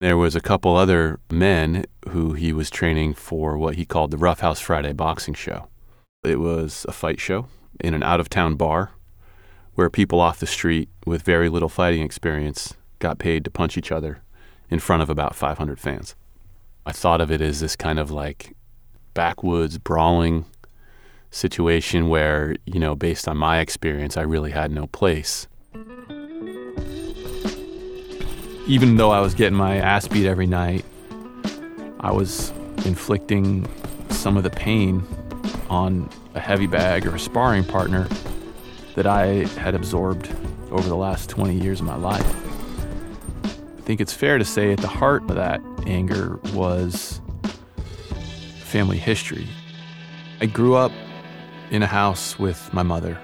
There 0.00 0.16
was 0.16 0.34
a 0.34 0.40
couple 0.40 0.76
other 0.76 1.20
men 1.30 1.84
who 2.08 2.32
he 2.32 2.54
was 2.54 2.70
training 2.70 3.12
for 3.12 3.58
what 3.58 3.74
he 3.74 3.84
called 3.84 4.12
the 4.12 4.16
Rough 4.16 4.40
House 4.40 4.60
Friday 4.60 4.94
boxing 4.94 5.34
show. 5.34 5.68
It 6.24 6.40
was 6.40 6.86
a 6.88 6.92
fight 6.92 7.20
show 7.20 7.48
in 7.80 7.92
an 7.92 8.02
out 8.02 8.18
of 8.18 8.30
town 8.30 8.54
bar 8.54 8.92
where 9.74 9.90
people 9.90 10.20
off 10.20 10.40
the 10.40 10.46
street 10.46 10.88
with 11.04 11.20
very 11.20 11.50
little 11.50 11.68
fighting 11.68 12.02
experience 12.02 12.72
got 12.98 13.18
paid 13.18 13.44
to 13.44 13.50
punch 13.50 13.76
each 13.76 13.92
other 13.92 14.22
in 14.72 14.78
front 14.78 15.02
of 15.02 15.10
about 15.10 15.36
500 15.36 15.78
fans. 15.78 16.14
I 16.86 16.92
thought 16.92 17.20
of 17.20 17.30
it 17.30 17.42
as 17.42 17.60
this 17.60 17.76
kind 17.76 17.98
of 17.98 18.10
like 18.10 18.56
backwoods 19.12 19.76
brawling 19.76 20.46
situation 21.30 22.08
where, 22.08 22.56
you 22.64 22.80
know, 22.80 22.94
based 22.94 23.28
on 23.28 23.36
my 23.36 23.60
experience, 23.60 24.16
I 24.16 24.22
really 24.22 24.50
had 24.50 24.70
no 24.70 24.86
place. 24.86 25.46
Even 28.66 28.96
though 28.96 29.10
I 29.10 29.20
was 29.20 29.34
getting 29.34 29.58
my 29.58 29.76
ass 29.76 30.08
beat 30.08 30.26
every 30.26 30.46
night, 30.46 30.86
I 32.00 32.10
was 32.10 32.50
inflicting 32.86 33.68
some 34.08 34.38
of 34.38 34.42
the 34.42 34.50
pain 34.50 35.06
on 35.68 36.08
a 36.34 36.40
heavy 36.40 36.66
bag 36.66 37.06
or 37.06 37.14
a 37.14 37.18
sparring 37.18 37.64
partner 37.64 38.08
that 38.94 39.06
I 39.06 39.46
had 39.60 39.74
absorbed 39.74 40.34
over 40.70 40.88
the 40.88 40.96
last 40.96 41.28
20 41.28 41.54
years 41.56 41.80
of 41.80 41.86
my 41.86 41.96
life. 41.96 42.41
I 43.82 43.84
think 43.84 44.00
it's 44.00 44.12
fair 44.12 44.38
to 44.38 44.44
say 44.44 44.70
at 44.70 44.78
the 44.78 44.86
heart 44.86 45.28
of 45.28 45.34
that 45.34 45.60
anger 45.88 46.38
was 46.54 47.20
family 48.60 48.96
history. 48.96 49.48
I 50.40 50.46
grew 50.46 50.76
up 50.76 50.92
in 51.72 51.82
a 51.82 51.88
house 51.88 52.38
with 52.38 52.72
my 52.72 52.84
mother, 52.84 53.18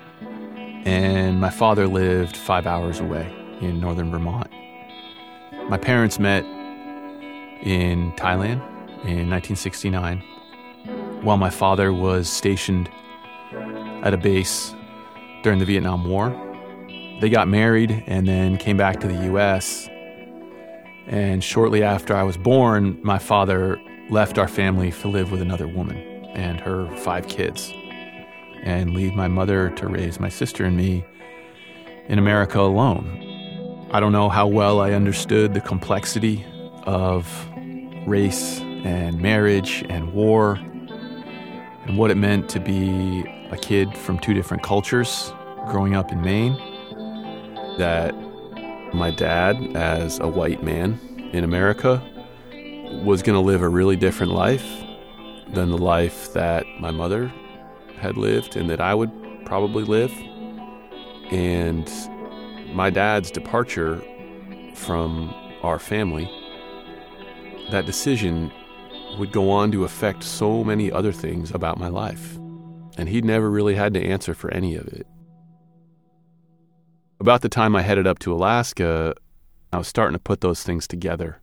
and 0.85 1.41
my 1.41 1.51
father 1.51 1.87
lived 1.87 2.37
five 2.37 2.67
hours 2.67 2.99
away 2.99 3.33
in 3.61 3.79
northern 3.79 4.11
Vermont. 4.11 4.51
My 5.69 5.79
parents 5.79 6.19
met 6.19 6.43
in 7.63 8.11
Thailand 8.17 8.61
in 9.05 9.31
1969 9.31 10.19
while 11.23 11.37
my 11.37 11.51
father 11.51 11.93
was 11.93 12.29
stationed 12.29 12.91
at 14.03 14.13
a 14.13 14.19
base 14.19 14.75
during 15.45 15.61
the 15.61 15.65
Vietnam 15.65 16.05
War. 16.05 16.31
They 17.21 17.31
got 17.31 17.47
married 17.47 18.03
and 18.09 18.27
then 18.27 18.57
came 18.57 18.77
back 18.77 18.99
to 19.03 19.07
the 19.07 19.33
US. 19.33 19.89
And 21.09 21.43
shortly 21.43 21.83
after 21.83 22.15
I 22.15 22.23
was 22.23 22.37
born, 22.37 22.99
my 23.03 23.19
father 23.19 23.81
left 24.11 24.39
our 24.39 24.47
family 24.49 24.93
to 24.93 25.09
live 25.09 25.33
with 25.33 25.41
another 25.41 25.67
woman 25.67 25.97
and 26.35 26.61
her 26.61 26.87
five 26.99 27.29
kids 27.29 27.73
and 28.63 28.93
leave 28.93 29.15
my 29.15 29.27
mother 29.27 29.71
to 29.71 29.89
raise 29.89 30.21
my 30.21 30.29
sister 30.29 30.65
and 30.65 30.77
me 30.77 31.05
in 32.09 32.19
America 32.19 32.61
alone. 32.61 33.89
I 33.91 34.01
don't 34.01 34.13
know 34.13 34.29
how 34.29 34.47
well 34.47 34.81
I 34.81 34.93
understood 34.93 35.55
the 35.55 35.63
complexity 35.63 36.45
of 36.85 37.27
race 38.07 38.61
and 38.61 39.21
marriage 39.21 39.85
and 39.89 40.13
war 40.13 40.57
and 41.87 41.97
what 41.97 42.11
it 42.11 42.17
meant 42.17 42.51
to 42.51 42.61
be 42.61 43.25
a 43.51 43.57
kid 43.57 43.97
from 43.97 44.19
two 44.19 44.35
different 44.35 44.63
cultures 44.63 45.33
growing 45.69 45.97
up 45.97 46.13
in 46.13 46.21
Maine. 46.21 46.55
That 47.79 48.15
my 48.93 49.11
dad, 49.11 49.77
as 49.77 50.19
a 50.19 50.29
white 50.29 50.63
man 50.63 50.99
in 51.33 51.45
America, 51.45 52.03
was 53.05 53.23
going 53.23 53.35
to 53.35 53.45
live 53.45 53.63
a 53.63 53.69
really 53.69 53.97
different 53.97 54.33
life 54.33 54.67
than 55.49 55.71
the 55.71 55.79
life 55.79 56.33
that 56.33 56.67
my 56.81 56.91
mother 56.91 57.33
had 57.99 58.17
lived 58.17 58.57
and 58.57 58.71
that 58.71 58.81
I 58.81 58.95
would 58.95 59.11
probably 59.45 59.85
live. 59.85 60.13
And 61.31 61.91
my 62.73 62.91
dad's 62.91 63.31
departure 63.31 64.03
from 64.75 65.35
our 65.63 65.79
family, 65.79 66.31
that 67.71 67.87
decision 67.87 68.53
would 69.19 69.33
go 69.33 69.51
on 69.51 69.73
to 69.73 69.85
affect 69.85 70.23
so 70.23 70.63
many 70.65 70.91
other 70.93 71.13
things 71.13 71.51
about 71.51 71.79
my 71.79 71.89
life. 71.89 72.37
And 72.97 73.09
he'd 73.09 73.25
never 73.25 73.51
really 73.51 73.75
had 73.75 73.95
to 73.95 74.03
answer 74.03 74.35
for 74.35 74.51
any 74.53 74.77
of 74.77 74.87
it. 74.89 75.07
About 77.21 77.43
the 77.43 77.49
time 77.49 77.75
I 77.75 77.83
headed 77.83 78.07
up 78.07 78.21
to 78.21 78.33
Alaska, 78.33 79.13
I 79.73 79.79
was 79.79 79.89
starting 79.89 80.13
to 80.13 80.21
put 80.21 80.41
those 80.41 80.63
things 80.63 80.87
together. 80.87 81.41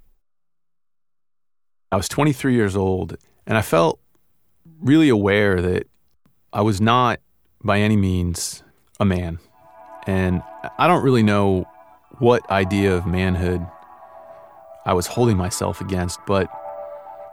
I 1.92 1.98
was 1.98 2.08
23 2.08 2.56
years 2.56 2.78
old, 2.78 3.18
and 3.46 3.58
I 3.58 3.62
felt 3.62 4.00
really 4.80 5.10
aware 5.10 5.62
that 5.62 5.88
I 6.54 6.62
was 6.62 6.80
not 6.80 7.20
by 7.62 7.80
any 7.80 7.98
means 7.98 8.64
a 9.02 9.06
man. 9.06 9.40
And 10.08 10.42
I 10.78 10.88
don't 10.88 11.04
really 11.04 11.24
know 11.24 11.66
what 12.20 12.50
idea 12.50 12.96
of 12.96 13.06
manhood 13.06 13.66
I 14.86 14.94
was 14.94 15.08
holding 15.08 15.36
myself 15.36 15.82
against, 15.82 16.20
but 16.26 16.50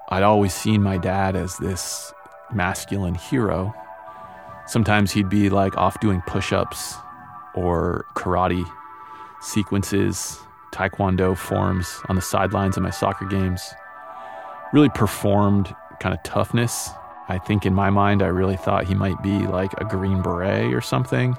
I'd 0.09 0.25
always 0.25 0.53
seen 0.53 0.83
my 0.83 0.99
dad 0.99 1.37
as 1.37 1.59
this 1.59 2.13
masculine 2.53 3.15
hero. 3.15 3.73
Sometimes 4.67 5.13
he'd 5.13 5.29
be 5.29 5.49
like 5.49 5.77
off 5.77 6.01
doing 6.01 6.23
push 6.27 6.53
ups 6.53 6.97
or 7.55 8.05
karate 8.15 8.65
sequences, 9.41 10.39
taekwondo 10.73 11.37
forms 11.37 12.01
on 12.09 12.17
the 12.17 12.23
sidelines 12.23 12.77
of 12.77 12.83
my 12.83 12.91
soccer 12.91 13.27
games. 13.27 13.75
Really 14.73 14.89
performed 14.89 15.75
kind 16.01 16.15
of 16.15 16.23
toughness. 16.23 16.91
I 17.29 17.39
think 17.39 17.67
in 17.67 17.75
my 17.75 17.91
mind, 17.91 18.23
I 18.23 18.29
really 18.29 18.57
thought 18.57 18.87
he 18.87 18.95
might 18.95 19.23
be 19.23 19.47
like 19.47 19.73
a 19.79 19.85
Green 19.85 20.23
Beret 20.23 20.73
or 20.73 20.81
something, 20.81 21.37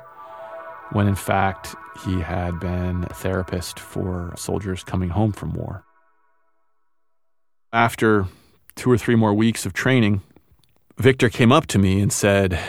when 0.91 1.07
in 1.07 1.15
fact, 1.15 1.75
he 2.05 2.21
had 2.21 2.59
been 2.59 3.05
a 3.09 3.13
therapist 3.13 3.79
for 3.79 4.33
soldiers 4.37 4.83
coming 4.83 5.09
home 5.09 5.31
from 5.31 5.53
war. 5.53 5.83
After 7.71 8.27
two 8.75 8.91
or 8.91 8.97
three 8.97 9.15
more 9.15 9.33
weeks 9.33 9.65
of 9.65 9.73
training, 9.73 10.21
Victor 10.97 11.29
came 11.29 11.51
up 11.51 11.65
to 11.67 11.79
me 11.79 11.99
and 12.01 12.13
said, 12.13 12.59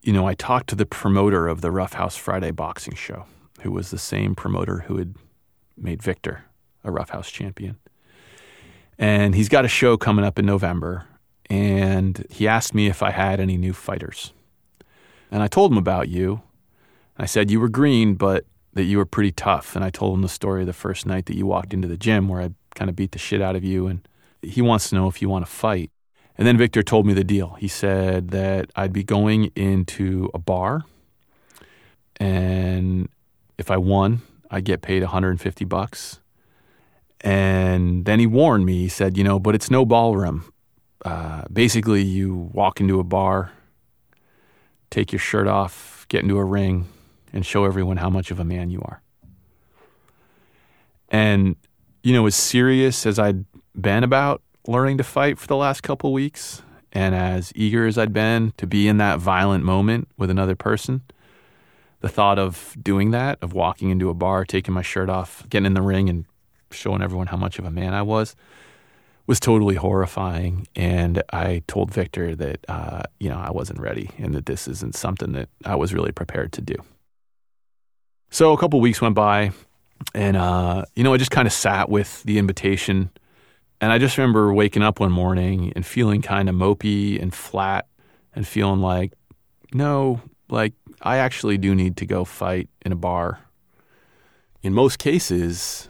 You 0.00 0.12
know, 0.12 0.26
I 0.26 0.34
talked 0.34 0.68
to 0.70 0.76
the 0.76 0.86
promoter 0.86 1.48
of 1.48 1.60
the 1.60 1.70
Rough 1.70 1.94
House 1.94 2.16
Friday 2.16 2.50
boxing 2.50 2.94
show, 2.94 3.26
who 3.62 3.72
was 3.72 3.90
the 3.90 3.98
same 3.98 4.34
promoter 4.34 4.80
who 4.80 4.96
had 4.96 5.14
made 5.76 6.02
Victor 6.02 6.44
a 6.84 6.90
Rough 6.90 7.10
House 7.10 7.30
champion. 7.30 7.76
And 8.98 9.34
he's 9.34 9.48
got 9.48 9.64
a 9.64 9.68
show 9.68 9.96
coming 9.96 10.24
up 10.24 10.38
in 10.38 10.46
November. 10.46 11.06
And 11.50 12.26
he 12.30 12.46
asked 12.46 12.74
me 12.74 12.88
if 12.88 13.02
I 13.02 13.10
had 13.10 13.40
any 13.40 13.56
new 13.56 13.72
fighters. 13.72 14.32
And 15.30 15.42
I 15.42 15.46
told 15.46 15.72
him 15.72 15.78
about 15.78 16.08
you. 16.08 16.42
I 17.16 17.26
said, 17.26 17.50
You 17.50 17.60
were 17.60 17.68
green, 17.68 18.14
but 18.14 18.44
that 18.74 18.84
you 18.84 18.98
were 18.98 19.06
pretty 19.06 19.32
tough. 19.32 19.74
And 19.74 19.84
I 19.84 19.90
told 19.90 20.14
him 20.14 20.22
the 20.22 20.28
story 20.28 20.62
of 20.62 20.66
the 20.66 20.72
first 20.72 21.06
night 21.06 21.26
that 21.26 21.36
you 21.36 21.46
walked 21.46 21.72
into 21.72 21.88
the 21.88 21.96
gym 21.96 22.28
where 22.28 22.42
I 22.42 22.50
kind 22.74 22.88
of 22.88 22.96
beat 22.96 23.12
the 23.12 23.18
shit 23.18 23.40
out 23.40 23.56
of 23.56 23.64
you. 23.64 23.86
And 23.86 24.06
he 24.42 24.62
wants 24.62 24.88
to 24.90 24.94
know 24.94 25.08
if 25.08 25.22
you 25.22 25.28
want 25.28 25.44
to 25.44 25.50
fight. 25.50 25.90
And 26.38 26.46
then 26.46 26.56
Victor 26.56 26.84
told 26.84 27.04
me 27.04 27.12
the 27.14 27.24
deal. 27.24 27.56
He 27.58 27.66
said 27.66 28.30
that 28.30 28.70
I'd 28.76 28.92
be 28.92 29.02
going 29.02 29.46
into 29.56 30.30
a 30.32 30.38
bar, 30.38 30.84
and 32.20 33.08
if 33.58 33.72
I 33.72 33.76
won, 33.76 34.22
I'd 34.48 34.64
get 34.64 34.80
paid 34.80 35.02
150 35.02 35.64
bucks. 35.64 36.20
And 37.22 38.04
then 38.04 38.20
he 38.20 38.26
warned 38.26 38.64
me. 38.64 38.78
He 38.78 38.88
said, 38.88 39.18
"You 39.18 39.24
know, 39.24 39.40
but 39.40 39.56
it's 39.56 39.68
no 39.68 39.84
ballroom. 39.84 40.44
Uh, 41.04 41.42
basically, 41.52 42.02
you 42.02 42.50
walk 42.52 42.80
into 42.80 43.00
a 43.00 43.04
bar, 43.04 43.50
take 44.90 45.10
your 45.10 45.18
shirt 45.18 45.48
off, 45.48 46.06
get 46.08 46.22
into 46.22 46.38
a 46.38 46.44
ring, 46.44 46.86
and 47.32 47.44
show 47.44 47.64
everyone 47.64 47.96
how 47.96 48.08
much 48.08 48.30
of 48.30 48.38
a 48.38 48.44
man 48.44 48.70
you 48.70 48.80
are." 48.82 49.02
And 51.08 51.56
you 52.04 52.12
know, 52.12 52.26
as 52.26 52.36
serious 52.36 53.04
as 53.04 53.18
I'd 53.18 53.44
been 53.74 54.04
about 54.04 54.40
learning 54.68 54.98
to 54.98 55.04
fight 55.04 55.38
for 55.38 55.46
the 55.46 55.56
last 55.56 55.82
couple 55.82 56.12
weeks 56.12 56.62
and 56.92 57.14
as 57.14 57.52
eager 57.56 57.86
as 57.86 57.96
I'd 57.96 58.12
been 58.12 58.52
to 58.58 58.66
be 58.66 58.86
in 58.86 58.98
that 58.98 59.18
violent 59.18 59.64
moment 59.64 60.08
with 60.18 60.28
another 60.28 60.54
person, 60.54 61.00
the 62.00 62.08
thought 62.08 62.38
of 62.38 62.76
doing 62.80 63.10
that, 63.12 63.38
of 63.40 63.54
walking 63.54 63.88
into 63.88 64.10
a 64.10 64.14
bar, 64.14 64.44
taking 64.44 64.74
my 64.74 64.82
shirt 64.82 65.08
off, 65.08 65.42
getting 65.48 65.64
in 65.64 65.72
the 65.72 65.80
ring 65.80 66.10
and 66.10 66.26
showing 66.70 67.00
everyone 67.00 67.28
how 67.28 67.36
much 67.38 67.58
of 67.58 67.64
a 67.64 67.70
man 67.70 67.94
I 67.94 68.02
was, 68.02 68.36
was 69.26 69.40
totally 69.40 69.76
horrifying. 69.76 70.68
And 70.76 71.22
I 71.32 71.62
told 71.66 71.90
Victor 71.90 72.36
that, 72.36 72.64
uh, 72.68 73.02
you 73.18 73.30
know, 73.30 73.38
I 73.38 73.50
wasn't 73.50 73.80
ready 73.80 74.10
and 74.18 74.34
that 74.34 74.44
this 74.44 74.68
isn't 74.68 74.94
something 74.94 75.32
that 75.32 75.48
I 75.64 75.76
was 75.76 75.94
really 75.94 76.12
prepared 76.12 76.52
to 76.52 76.60
do. 76.60 76.74
So 78.28 78.52
a 78.52 78.58
couple 78.58 78.80
weeks 78.80 79.00
went 79.00 79.14
by, 79.14 79.52
and, 80.14 80.36
uh, 80.36 80.84
you 80.94 81.04
know, 81.04 81.14
I 81.14 81.16
just 81.16 81.30
kind 81.30 81.46
of 81.46 81.54
sat 81.54 81.88
with 81.88 82.22
the 82.24 82.36
invitation 82.36 83.10
and 83.80 83.92
I 83.92 83.98
just 83.98 84.18
remember 84.18 84.52
waking 84.52 84.82
up 84.82 85.00
one 85.00 85.12
morning 85.12 85.72
and 85.76 85.86
feeling 85.86 86.22
kind 86.22 86.48
of 86.48 86.54
mopey 86.54 87.20
and 87.20 87.32
flat 87.32 87.86
and 88.34 88.46
feeling 88.46 88.80
like, 88.80 89.12
no, 89.72 90.20
like 90.48 90.74
I 91.02 91.18
actually 91.18 91.58
do 91.58 91.74
need 91.74 91.96
to 91.98 92.06
go 92.06 92.24
fight 92.24 92.68
in 92.84 92.92
a 92.92 92.96
bar. 92.96 93.40
In 94.62 94.72
most 94.74 94.98
cases, 94.98 95.88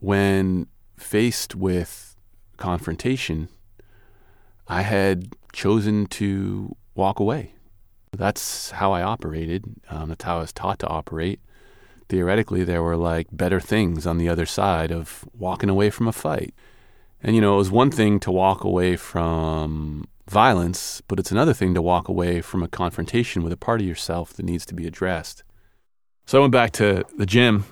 when 0.00 0.66
faced 0.96 1.54
with 1.54 2.16
confrontation, 2.56 3.48
I 4.66 4.82
had 4.82 5.34
chosen 5.52 6.06
to 6.06 6.74
walk 6.94 7.20
away. 7.20 7.52
That's 8.12 8.70
how 8.72 8.92
I 8.92 9.02
operated. 9.02 9.64
Um, 9.90 10.08
that's 10.08 10.24
how 10.24 10.38
I 10.38 10.40
was 10.40 10.52
taught 10.52 10.80
to 10.80 10.88
operate. 10.88 11.40
Theoretically, 12.08 12.64
there 12.64 12.82
were 12.82 12.96
like 12.96 13.28
better 13.30 13.60
things 13.60 14.06
on 14.06 14.18
the 14.18 14.28
other 14.28 14.46
side 14.46 14.90
of 14.90 15.24
walking 15.36 15.68
away 15.68 15.90
from 15.90 16.08
a 16.08 16.12
fight. 16.12 16.54
And, 17.22 17.34
you 17.34 17.40
know, 17.40 17.54
it 17.54 17.58
was 17.58 17.70
one 17.70 17.90
thing 17.90 18.20
to 18.20 18.30
walk 18.30 18.62
away 18.64 18.96
from 18.96 20.06
violence, 20.28 21.00
but 21.08 21.18
it's 21.18 21.30
another 21.30 21.54
thing 21.54 21.74
to 21.74 21.82
walk 21.82 22.08
away 22.08 22.40
from 22.40 22.62
a 22.62 22.68
confrontation 22.68 23.42
with 23.42 23.52
a 23.52 23.56
part 23.56 23.80
of 23.80 23.86
yourself 23.86 24.32
that 24.34 24.44
needs 24.44 24.66
to 24.66 24.74
be 24.74 24.86
addressed. 24.86 25.42
So 26.26 26.38
I 26.38 26.40
went 26.40 26.52
back 26.52 26.72
to 26.72 27.04
the 27.16 27.26
gym 27.26 27.64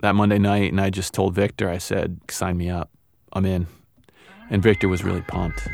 that 0.00 0.14
Monday 0.14 0.38
night 0.38 0.72
and 0.72 0.80
I 0.80 0.90
just 0.90 1.14
told 1.14 1.34
Victor, 1.34 1.68
I 1.68 1.78
said, 1.78 2.18
sign 2.28 2.56
me 2.56 2.68
up. 2.68 2.90
I'm 3.32 3.46
in. 3.46 3.66
And 4.50 4.62
Victor 4.62 4.88
was 4.88 5.04
really 5.04 5.22
pumped. 5.22 5.68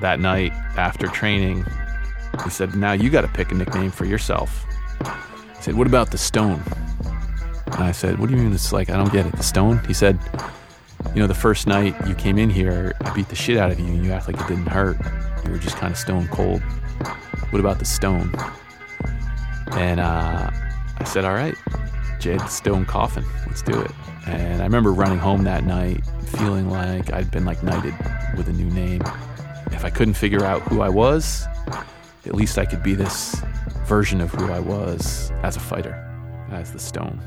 That 0.00 0.20
night 0.20 0.52
after 0.76 1.06
training, 1.06 1.64
he 2.42 2.50
said, 2.50 2.74
Now 2.74 2.92
you 2.92 3.10
got 3.10 3.22
to 3.22 3.28
pick 3.28 3.52
a 3.52 3.54
nickname 3.54 3.90
for 3.90 4.04
yourself. 4.04 4.64
He 5.56 5.62
said, 5.62 5.74
What 5.74 5.86
about 5.86 6.10
the 6.10 6.18
stone? 6.18 6.62
And 7.66 7.84
I 7.84 7.92
said, 7.92 8.18
What 8.18 8.28
do 8.28 8.36
you 8.36 8.42
mean 8.42 8.52
it's 8.52 8.72
like, 8.72 8.90
I 8.90 8.96
don't 8.96 9.12
get 9.12 9.26
it. 9.26 9.36
The 9.36 9.42
stone? 9.42 9.78
He 9.86 9.94
said, 9.94 10.18
you 11.14 11.20
know, 11.20 11.26
the 11.26 11.34
first 11.34 11.66
night 11.66 11.94
you 12.06 12.14
came 12.14 12.38
in 12.38 12.50
here, 12.50 12.94
I 13.02 13.14
beat 13.14 13.28
the 13.28 13.36
shit 13.36 13.56
out 13.56 13.70
of 13.70 13.78
you 13.78 13.86
and 13.86 14.04
you 14.04 14.12
act 14.12 14.26
like 14.26 14.40
it 14.40 14.48
didn't 14.48 14.66
hurt. 14.66 14.96
You 15.44 15.52
were 15.52 15.58
just 15.58 15.76
kind 15.76 15.92
of 15.92 15.98
stone 15.98 16.28
cold. 16.28 16.62
What 17.50 17.60
about 17.60 17.78
the 17.78 17.84
stone? 17.84 18.34
And 19.72 20.00
uh, 20.00 20.50
I 20.98 21.04
said, 21.04 21.24
all 21.24 21.34
right, 21.34 21.54
Jaed, 22.18 22.48
stone 22.48 22.84
coffin, 22.84 23.24
let's 23.46 23.62
do 23.62 23.80
it. 23.80 23.90
And 24.26 24.62
I 24.62 24.64
remember 24.64 24.92
running 24.92 25.18
home 25.18 25.44
that 25.44 25.64
night 25.64 26.04
feeling 26.38 26.70
like 26.70 27.12
I'd 27.12 27.30
been 27.30 27.44
like 27.44 27.62
knighted 27.62 27.94
with 28.36 28.48
a 28.48 28.52
new 28.52 28.70
name. 28.70 29.02
If 29.72 29.84
I 29.84 29.90
couldn't 29.90 30.14
figure 30.14 30.44
out 30.44 30.62
who 30.62 30.80
I 30.80 30.88
was, 30.88 31.46
at 32.26 32.34
least 32.34 32.58
I 32.58 32.64
could 32.64 32.82
be 32.82 32.94
this 32.94 33.40
version 33.86 34.20
of 34.20 34.30
who 34.32 34.50
I 34.50 34.58
was 34.58 35.30
as 35.42 35.56
a 35.56 35.60
fighter, 35.60 35.94
as 36.50 36.72
the 36.72 36.78
stone. 36.78 37.22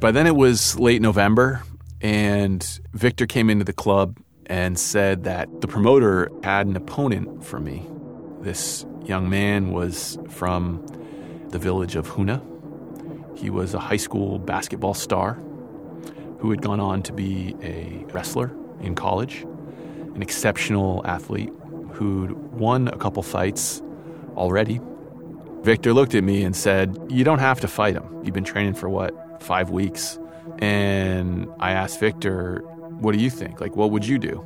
By 0.00 0.10
then 0.10 0.26
it 0.26 0.36
was 0.36 0.78
late 0.78 1.02
November, 1.02 1.62
and 2.00 2.80
Victor 2.92 3.26
came 3.26 3.50
into 3.50 3.64
the 3.64 3.72
club 3.72 4.18
and 4.46 4.78
said 4.78 5.24
that 5.24 5.60
the 5.60 5.66
promoter 5.66 6.30
had 6.42 6.66
an 6.66 6.76
opponent 6.76 7.44
for 7.44 7.58
me. 7.58 7.86
This 8.40 8.86
young 9.04 9.28
man 9.28 9.72
was 9.72 10.18
from 10.28 10.86
the 11.48 11.58
village 11.58 11.96
of 11.96 12.08
Hoonah. 12.08 12.42
He 13.38 13.50
was 13.50 13.74
a 13.74 13.78
high 13.78 13.96
school 13.96 14.38
basketball 14.38 14.94
star 14.94 15.34
who 16.38 16.50
had 16.50 16.62
gone 16.62 16.80
on 16.80 17.02
to 17.02 17.12
be 17.12 17.56
a 17.62 18.04
wrestler 18.12 18.52
in 18.80 18.94
college, 18.94 19.42
an 20.14 20.22
exceptional 20.22 21.02
athlete 21.06 21.52
who'd 21.92 22.32
won 22.52 22.88
a 22.88 22.96
couple 22.96 23.22
fights 23.22 23.82
already. 24.36 24.80
Victor 25.62 25.92
looked 25.92 26.14
at 26.14 26.22
me 26.22 26.44
and 26.44 26.54
said, 26.54 26.96
You 27.08 27.24
don't 27.24 27.38
have 27.38 27.60
to 27.60 27.68
fight 27.68 27.94
him. 27.94 28.04
You've 28.22 28.34
been 28.34 28.44
training 28.44 28.74
for 28.74 28.88
what, 28.88 29.42
five 29.42 29.70
weeks? 29.70 30.18
And 30.58 31.48
I 31.60 31.72
asked 31.72 32.00
Victor, 32.00 32.62
What 33.00 33.12
do 33.12 33.18
you 33.18 33.30
think? 33.30 33.60
Like, 33.60 33.76
what 33.76 33.90
would 33.90 34.06
you 34.06 34.18
do? 34.18 34.42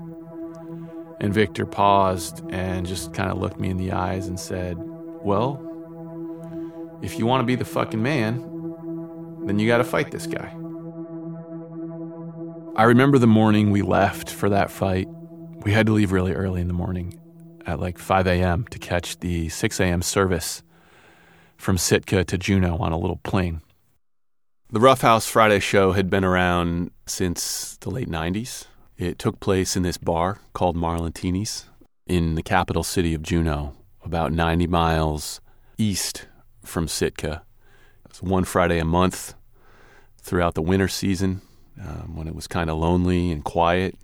And 1.21 1.35
Victor 1.35 1.67
paused 1.67 2.43
and 2.51 2.87
just 2.87 3.13
kind 3.13 3.31
of 3.31 3.39
looked 3.39 3.61
me 3.61 3.69
in 3.69 3.77
the 3.77 3.93
eyes 3.93 4.27
and 4.27 4.41
said, 4.41 4.77
Well, 4.79 5.67
if 7.03 7.19
you 7.19 7.27
want 7.27 7.43
to 7.43 7.47
be 7.47 7.55
the 7.55 7.65
fucking 7.65 8.03
man, 8.03 8.39
then 9.47 9.59
you 9.59 9.67
got 9.67 9.79
to 9.79 9.85
fight 9.85 10.11
this 10.11 10.27
guy. 10.27 10.55
I 12.77 12.85
remember 12.85 13.19
the 13.19 13.27
morning 13.27 13.71
we 13.71 13.83
left 13.83 14.31
for 14.31 14.49
that 14.49 14.71
fight. 14.71 15.09
We 15.65 15.73
had 15.73 15.87
to 15.87 15.93
leave 15.93 16.13
really 16.13 16.33
early 16.33 16.61
in 16.61 16.69
the 16.69 16.75
morning 16.75 17.19
at 17.67 17.81
like 17.81 17.99
5 17.99 18.27
a.m. 18.27 18.65
to 18.71 18.79
catch 18.79 19.19
the 19.21 19.49
6 19.49 19.81
a.m. 19.81 20.03
service 20.03 20.63
from 21.57 21.77
Sitka 21.77 22.25
to 22.25 22.39
Juneau 22.39 22.79
on 22.79 22.93
a 22.93 22.99
little 22.99 23.19
plane. 23.19 23.61
The 24.73 24.79
Rough 24.79 25.01
House 25.01 25.27
Friday 25.27 25.59
show 25.59 25.93
had 25.93 26.09
been 26.09 26.25
around 26.25 26.93
since 27.05 27.77
the 27.79 27.91
late 27.91 28.09
90s. 28.09 28.67
It 28.97 29.19
took 29.19 29.41
place 29.41 29.75
in 29.75 29.83
this 29.83 29.99
bar 29.99 30.39
called 30.53 30.77
Marlintini's 30.77 31.65
in 32.07 32.37
the 32.37 32.43
capital 32.45 32.85
city 32.85 33.13
of 33.13 33.21
Juneau, 33.21 33.75
about 34.05 34.33
90 34.33 34.69
miles 34.69 35.41
east 35.77 36.29
from 36.65 36.87
Sitka. 36.87 37.43
It 38.05 38.11
was 38.11 38.23
one 38.23 38.45
Friday 38.45 38.79
a 38.79 38.85
month 38.85 39.35
throughout 40.19 40.55
the 40.55 40.63
winter 40.63 40.87
season 40.87 41.41
um, 41.81 42.15
when 42.15 42.29
it 42.29 42.37
was 42.37 42.47
kind 42.47 42.71
of 42.71 42.79
lonely 42.79 43.33
and 43.33 43.43
quiet. 43.43 43.97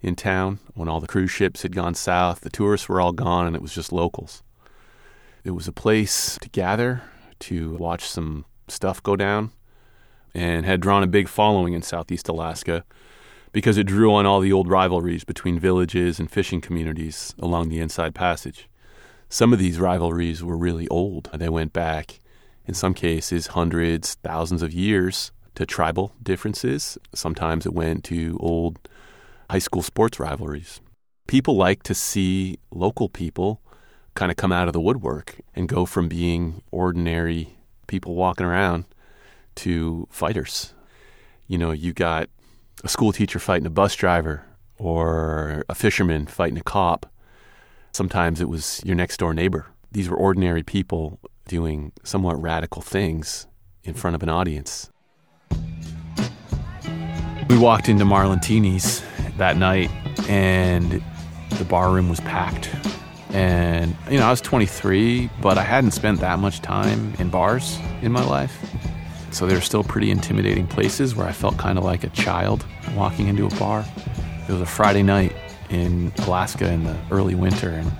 in 0.00 0.14
town 0.14 0.60
when 0.74 0.88
all 0.88 1.00
the 1.00 1.08
cruise 1.08 1.32
ships 1.32 1.62
had 1.62 1.74
gone 1.74 1.94
south. 1.94 2.42
The 2.42 2.50
tourists 2.50 2.88
were 2.88 3.00
all 3.00 3.12
gone, 3.12 3.48
and 3.48 3.56
it 3.56 3.62
was 3.62 3.74
just 3.74 3.92
locals. 3.92 4.44
It 5.42 5.50
was 5.52 5.66
a 5.66 5.72
place 5.72 6.38
to 6.40 6.48
gather, 6.48 7.02
to 7.40 7.74
watch 7.78 8.04
some 8.04 8.44
stuff 8.68 9.02
go 9.02 9.16
down, 9.16 9.50
and 10.34 10.64
had 10.64 10.80
drawn 10.80 11.02
a 11.02 11.06
big 11.06 11.28
following 11.28 11.72
in 11.72 11.82
southeast 11.82 12.28
Alaska 12.28 12.84
because 13.52 13.76
it 13.76 13.84
drew 13.84 14.12
on 14.12 14.26
all 14.26 14.40
the 14.40 14.52
old 14.52 14.68
rivalries 14.68 15.24
between 15.24 15.58
villages 15.58 16.18
and 16.18 16.30
fishing 16.30 16.60
communities 16.60 17.34
along 17.38 17.68
the 17.68 17.80
Inside 17.80 18.14
Passage. 18.14 18.68
Some 19.28 19.52
of 19.52 19.58
these 19.58 19.78
rivalries 19.78 20.42
were 20.42 20.56
really 20.56 20.88
old. 20.88 21.30
They 21.32 21.48
went 21.48 21.72
back, 21.72 22.20
in 22.66 22.74
some 22.74 22.94
cases, 22.94 23.48
hundreds, 23.48 24.14
thousands 24.16 24.62
of 24.62 24.72
years 24.72 25.32
to 25.54 25.66
tribal 25.66 26.12
differences. 26.22 26.96
Sometimes 27.14 27.66
it 27.66 27.74
went 27.74 28.04
to 28.04 28.38
old 28.40 28.78
high 29.50 29.58
school 29.58 29.82
sports 29.82 30.18
rivalries. 30.18 30.80
People 31.26 31.56
like 31.56 31.82
to 31.84 31.94
see 31.94 32.58
local 32.70 33.08
people 33.08 33.60
kind 34.14 34.30
of 34.30 34.36
come 34.36 34.52
out 34.52 34.66
of 34.66 34.72
the 34.72 34.80
woodwork 34.80 35.40
and 35.54 35.68
go 35.68 35.86
from 35.86 36.08
being 36.08 36.62
ordinary 36.70 37.56
people 37.86 38.14
walking 38.14 38.46
around 38.46 38.84
to 39.56 40.06
fighters. 40.10 40.74
You 41.46 41.58
know, 41.58 41.72
you 41.72 41.92
got 41.92 42.28
a 42.84 42.88
school 42.88 43.12
teacher 43.12 43.38
fighting 43.38 43.66
a 43.66 43.70
bus 43.70 43.94
driver 43.94 44.44
or 44.76 45.64
a 45.68 45.74
fisherman 45.74 46.26
fighting 46.26 46.58
a 46.58 46.62
cop. 46.62 47.06
Sometimes 47.92 48.40
it 48.40 48.48
was 48.48 48.80
your 48.84 48.96
next 48.96 49.18
door 49.18 49.34
neighbor. 49.34 49.66
These 49.92 50.08
were 50.08 50.16
ordinary 50.16 50.62
people 50.62 51.20
doing 51.46 51.92
somewhat 52.02 52.40
radical 52.40 52.82
things 52.82 53.46
in 53.84 53.94
front 53.94 54.14
of 54.14 54.22
an 54.22 54.28
audience. 54.28 54.90
We 57.48 57.58
walked 57.58 57.88
into 57.88 58.04
Marlintini's 58.04 59.02
that 59.36 59.56
night 59.56 59.90
and 60.28 61.02
the 61.58 61.64
bar 61.64 61.92
room 61.92 62.08
was 62.08 62.20
packed. 62.20 62.74
And, 63.30 63.96
you 64.10 64.18
know, 64.18 64.26
I 64.26 64.30
was 64.30 64.40
23, 64.40 65.30
but 65.40 65.58
I 65.58 65.62
hadn't 65.62 65.92
spent 65.92 66.20
that 66.20 66.38
much 66.38 66.60
time 66.60 67.14
in 67.18 67.30
bars 67.30 67.78
in 68.02 68.12
my 68.12 68.24
life. 68.24 68.71
So 69.32 69.46
they 69.46 69.54
were 69.54 69.62
still 69.62 69.82
pretty 69.82 70.10
intimidating 70.10 70.66
places 70.66 71.16
where 71.16 71.26
I 71.26 71.32
felt 71.32 71.56
kind 71.56 71.78
of 71.78 71.84
like 71.84 72.04
a 72.04 72.10
child 72.10 72.66
walking 72.94 73.28
into 73.28 73.46
a 73.46 73.50
bar. 73.58 73.84
It 74.46 74.52
was 74.52 74.60
a 74.60 74.66
Friday 74.66 75.02
night 75.02 75.34
in 75.70 76.12
Alaska 76.18 76.70
in 76.70 76.84
the 76.84 76.96
early 77.10 77.34
winter, 77.34 77.70
and 77.70 77.90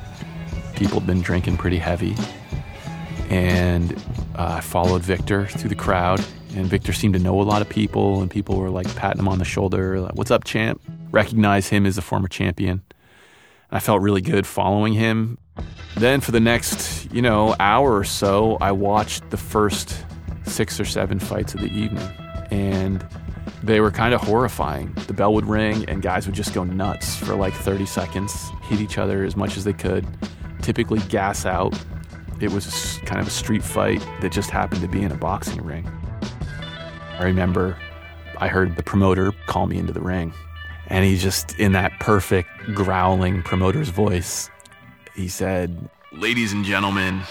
people 0.77 1.01
had 1.01 1.07
been 1.07 1.23
drinking 1.23 1.57
pretty 1.57 1.79
heavy. 1.79 2.15
And 3.31 3.93
uh, 4.37 4.57
I 4.59 4.61
followed 4.61 5.03
Victor 5.03 5.47
through 5.47 5.71
the 5.71 5.75
crowd, 5.75 6.23
and 6.55 6.67
Victor 6.67 6.93
seemed 6.93 7.15
to 7.15 7.21
know 7.21 7.41
a 7.41 7.43
lot 7.43 7.63
of 7.63 7.69
people, 7.69 8.21
and 8.21 8.31
people 8.31 8.59
were 8.59 8.69
like 8.69 8.95
patting 8.95 9.21
him 9.21 9.29
on 9.29 9.39
the 9.39 9.45
shoulder, 9.47 10.01
like, 10.01 10.15
"What's 10.15 10.31
up, 10.31 10.45
champ?" 10.45 10.83
Recognize 11.11 11.69
him 11.69 11.87
as 11.87 11.97
a 11.97 12.03
former 12.03 12.29
champion. 12.29 12.83
I 13.71 13.79
felt 13.79 14.03
really 14.03 14.21
good 14.21 14.47
following 14.47 14.93
him. 14.93 15.39
Then 15.97 16.21
for 16.21 16.31
the 16.31 16.41
next, 16.41 17.11
you 17.11 17.23
know, 17.23 17.57
hour 17.59 17.97
or 17.97 18.05
so, 18.05 18.59
I 18.61 18.73
watched 18.73 19.31
the 19.31 19.39
first 19.39 20.05
six 20.53 20.79
or 20.79 20.85
seven 20.85 21.19
fights 21.19 21.55
of 21.55 21.61
the 21.61 21.73
evening. 21.73 22.09
And 22.51 23.05
they 23.63 23.81
were 23.81 23.91
kind 23.91 24.13
of 24.15 24.21
horrifying. 24.21 24.93
The 25.07 25.13
bell 25.13 25.33
would 25.35 25.47
ring 25.47 25.85
and 25.89 26.03
guys 26.03 26.27
would 26.27 26.35
just 26.35 26.53
go 26.53 26.65
nuts 26.65 27.17
for 27.17 27.35
like 27.35 27.55
30 27.55 27.87
seconds, 27.87 28.51
hit 28.63 28.81
each 28.81 28.99
other 28.99 29.25
as 29.25 29.37
much 29.37 29.57
as 29.57 29.65
they 29.65 29.73
could, 29.73 30.07
typically 30.61 31.01
gas 31.09 31.47
out. 31.47 31.77
It 32.41 32.51
was 32.51 32.99
kind 33.05 33.21
of 33.21 33.27
a 33.27 33.31
street 33.31 33.63
fight 33.63 34.07
that 34.21 34.33
just 34.33 34.51
happened 34.51 34.81
to 34.83 34.89
be 34.89 35.03
in 35.03 35.13
a 35.13 35.17
boxing 35.17 35.63
ring. 35.63 35.91
I 37.19 37.25
remember 37.25 37.77
I 38.39 38.49
heard 38.49 38.77
the 38.77 38.83
promoter 38.83 39.33
call 39.47 39.67
me 39.69 39.79
into 39.79 39.93
the 39.93 40.01
ring, 40.01 40.33
and 40.89 41.05
he 41.05 41.17
just, 41.17 41.57
in 41.61 41.73
that 41.73 41.93
perfect 42.01 42.49
growling 42.75 43.43
promoter's 43.43 43.91
voice, 43.91 44.51
he 45.15 45.29
said, 45.29 45.89
Ladies 46.11 46.53
and 46.53 46.65
gentlemen, 46.65 47.23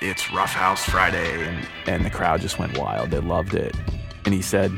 it's 0.00 0.32
Rough 0.32 0.52
House 0.52 0.84
Friday. 0.84 1.46
And, 1.46 1.68
and 1.86 2.04
the 2.04 2.10
crowd 2.10 2.40
just 2.40 2.58
went 2.58 2.78
wild. 2.78 3.10
They 3.10 3.20
loved 3.20 3.54
it. 3.54 3.74
And 4.24 4.34
he 4.34 4.42
said, 4.42 4.72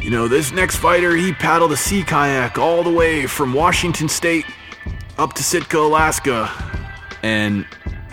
You 0.00 0.10
know, 0.10 0.28
this 0.28 0.52
next 0.52 0.76
fighter, 0.76 1.16
he 1.16 1.32
paddled 1.32 1.72
a 1.72 1.76
sea 1.76 2.02
kayak 2.02 2.58
all 2.58 2.82
the 2.82 2.90
way 2.90 3.26
from 3.26 3.52
Washington 3.52 4.08
State 4.08 4.44
up 5.18 5.32
to 5.34 5.42
Sitka, 5.42 5.78
Alaska. 5.78 6.50
And 7.22 7.66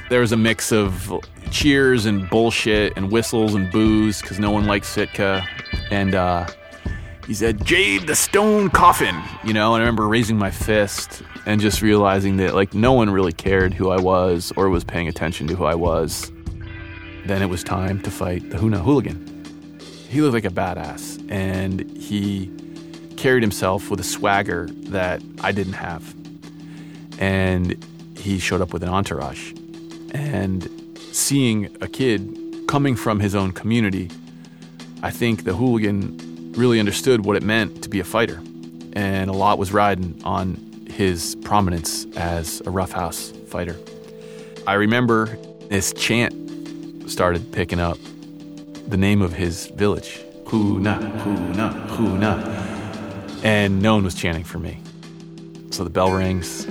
there 0.10 0.22
was 0.22 0.32
a 0.32 0.38
mix 0.38 0.72
of 0.72 1.12
cheers 1.52 2.06
and 2.06 2.30
bullshit 2.30 2.94
and 2.96 3.12
whistles 3.12 3.54
and 3.54 3.72
booze 3.72 4.22
because 4.22 4.40
no 4.40 4.52
one 4.52 4.66
likes 4.66 4.88
Sitka. 4.88 5.46
And 5.92 6.16
uh, 6.16 6.48
he 7.28 7.34
said, 7.34 7.64
Jaed 7.66 8.08
the 8.08 8.16
Stone 8.16 8.70
Coffin, 8.72 9.22
you 9.44 9.54
know, 9.54 9.76
and 9.76 9.82
I 9.82 9.86
remember 9.86 10.08
raising 10.08 10.38
my 10.38 10.52
fist 10.52 11.22
and 11.46 11.62
just 11.62 11.82
realizing 11.82 12.38
that 12.38 12.54
like 12.54 12.74
no 12.74 12.94
one 12.94 13.10
really 13.10 13.32
cared 13.32 13.74
who 13.74 13.90
I 13.90 14.00
was 14.00 14.52
or 14.58 14.70
was 14.70 14.84
paying 14.84 15.08
attention 15.08 15.48
to 15.48 15.56
who 15.56 15.64
I 15.64 15.76
was. 15.76 16.32
Then 17.26 17.42
it 17.42 17.48
was 17.50 17.64
time 17.64 18.02
to 18.02 18.12
fight 18.12 18.50
the 18.50 18.58
Hoonah 18.58 18.84
Hooligan. 18.84 19.46
He 20.10 20.22
looked 20.22 20.34
like 20.34 20.46
a 20.46 20.50
badass 20.50 21.26
and 21.32 21.90
he 21.98 22.52
carried 23.16 23.42
himself 23.42 23.90
with 23.90 24.02
a 24.02 24.04
swagger 24.04 24.68
that 24.88 25.22
I 25.42 25.54
didn't 25.54 25.74
have. 25.74 26.14
And 27.20 27.84
he 28.18 28.38
showed 28.38 28.60
up 28.60 28.74
with 28.74 28.84
an 28.84 28.90
entourage. 28.90 29.54
And 30.12 30.70
seeing 31.12 31.76
a 31.80 31.88
kid 31.88 32.68
coming 32.68 32.98
from 32.98 33.22
his 33.22 33.34
own 33.34 33.54
community, 33.54 34.12
I 35.02 35.10
think 35.10 35.46
the 35.46 35.54
hooligan 35.54 36.33
really 36.58 36.80
understood 36.80 37.26
what 37.26 37.36
it 37.36 37.44
meant 37.44 37.84
to 37.84 37.89
be 37.89 38.00
a 38.00 38.04
fighter. 38.04 38.42
And 38.94 39.30
a 39.30 39.34
lot 39.34 39.58
was 39.58 39.72
riding 39.72 40.22
on 40.24 40.56
his 40.89 41.36
prominence 41.44 42.06
as 42.16 42.62
a 42.66 42.70
roughhouse 42.70 43.32
fighter. 43.48 43.76
I 44.68 44.74
remember 44.74 45.38
this 45.70 45.94
chant 45.94 47.10
started 47.10 47.52
picking 47.52 47.80
up 47.80 47.98
the 48.88 48.98
name 48.98 49.22
of 49.22 49.34
his 49.34 49.68
village 49.68 50.20
Hoonah, 50.46 51.00
Hoonah, 51.24 51.88
Hoonah. 51.88 53.44
And 53.44 53.82
no 53.82 53.96
one 53.96 54.04
was 54.04 54.16
chanting 54.16 54.44
for 54.44 54.60
me. 54.60 54.80
So 55.72 55.84
the 55.84 55.89
bell 55.89 56.12
rings, 56.12 56.66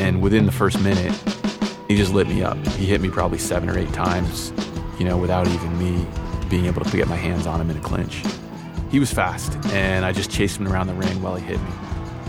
and 0.00 0.22
within 0.22 0.46
the 0.46 0.52
first 0.52 0.80
minute, 0.80 1.12
he 1.86 1.96
just 1.96 2.12
lit 2.12 2.26
me 2.26 2.42
up. 2.42 2.56
He 2.68 2.86
hit 2.86 3.00
me 3.00 3.10
probably 3.10 3.38
seven 3.38 3.68
or 3.68 3.78
eight 3.78 3.92
times, 3.92 4.52
you 4.98 5.04
know, 5.04 5.18
without 5.18 5.46
even 5.46 5.78
me 5.78 6.06
being 6.48 6.64
able 6.64 6.82
to 6.82 6.96
get 6.96 7.08
my 7.08 7.16
hands 7.16 7.46
on 7.46 7.60
him 7.60 7.68
in 7.70 7.76
a 7.76 7.80
clinch. 7.80 8.22
He 8.90 8.98
was 8.98 9.12
fast, 9.12 9.52
and 9.72 10.04
I 10.04 10.12
just 10.12 10.30
chased 10.30 10.58
him 10.58 10.66
around 10.66 10.86
the 10.86 10.94
ring 10.94 11.20
while 11.20 11.36
he 11.36 11.44
hit 11.44 11.60
me. 11.60 11.70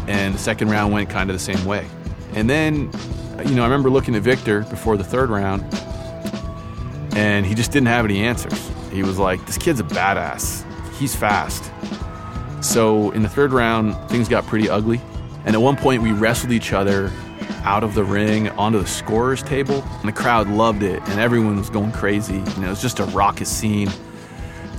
And 0.07 0.33
the 0.33 0.39
second 0.39 0.69
round 0.69 0.91
went 0.91 1.09
kind 1.09 1.29
of 1.29 1.35
the 1.35 1.39
same 1.39 1.63
way. 1.65 1.87
And 2.33 2.49
then, 2.49 2.91
you 3.45 3.55
know, 3.55 3.61
I 3.61 3.65
remember 3.65 3.89
looking 3.89 4.15
at 4.15 4.23
Victor 4.23 4.61
before 4.63 4.97
the 4.97 5.03
third 5.03 5.29
round, 5.29 5.63
and 7.15 7.45
he 7.45 7.55
just 7.55 7.71
didn't 7.71 7.87
have 7.87 8.05
any 8.05 8.19
answers. 8.19 8.69
He 8.91 9.03
was 9.03 9.17
like, 9.17 9.45
this 9.45 9.57
kid's 9.57 9.79
a 9.79 9.83
badass. 9.83 10.65
He's 10.95 11.15
fast. 11.15 11.71
So 12.61 13.11
in 13.11 13.23
the 13.23 13.29
third 13.29 13.53
round, 13.53 13.95
things 14.09 14.27
got 14.27 14.45
pretty 14.45 14.69
ugly. 14.69 14.99
And 15.45 15.55
at 15.55 15.61
one 15.61 15.77
point, 15.77 16.01
we 16.01 16.11
wrestled 16.11 16.51
each 16.51 16.73
other 16.73 17.11
out 17.63 17.83
of 17.83 17.93
the 17.93 18.03
ring 18.03 18.49
onto 18.49 18.79
the 18.79 18.87
scorer's 18.87 19.41
table. 19.43 19.81
And 19.99 20.07
the 20.09 20.13
crowd 20.13 20.49
loved 20.49 20.83
it, 20.83 21.01
and 21.07 21.19
everyone 21.19 21.57
was 21.57 21.69
going 21.69 21.93
crazy. 21.93 22.35
You 22.35 22.61
know, 22.61 22.67
it 22.67 22.71
was 22.71 22.81
just 22.81 22.99
a 22.99 23.05
raucous 23.05 23.49
scene. 23.49 23.89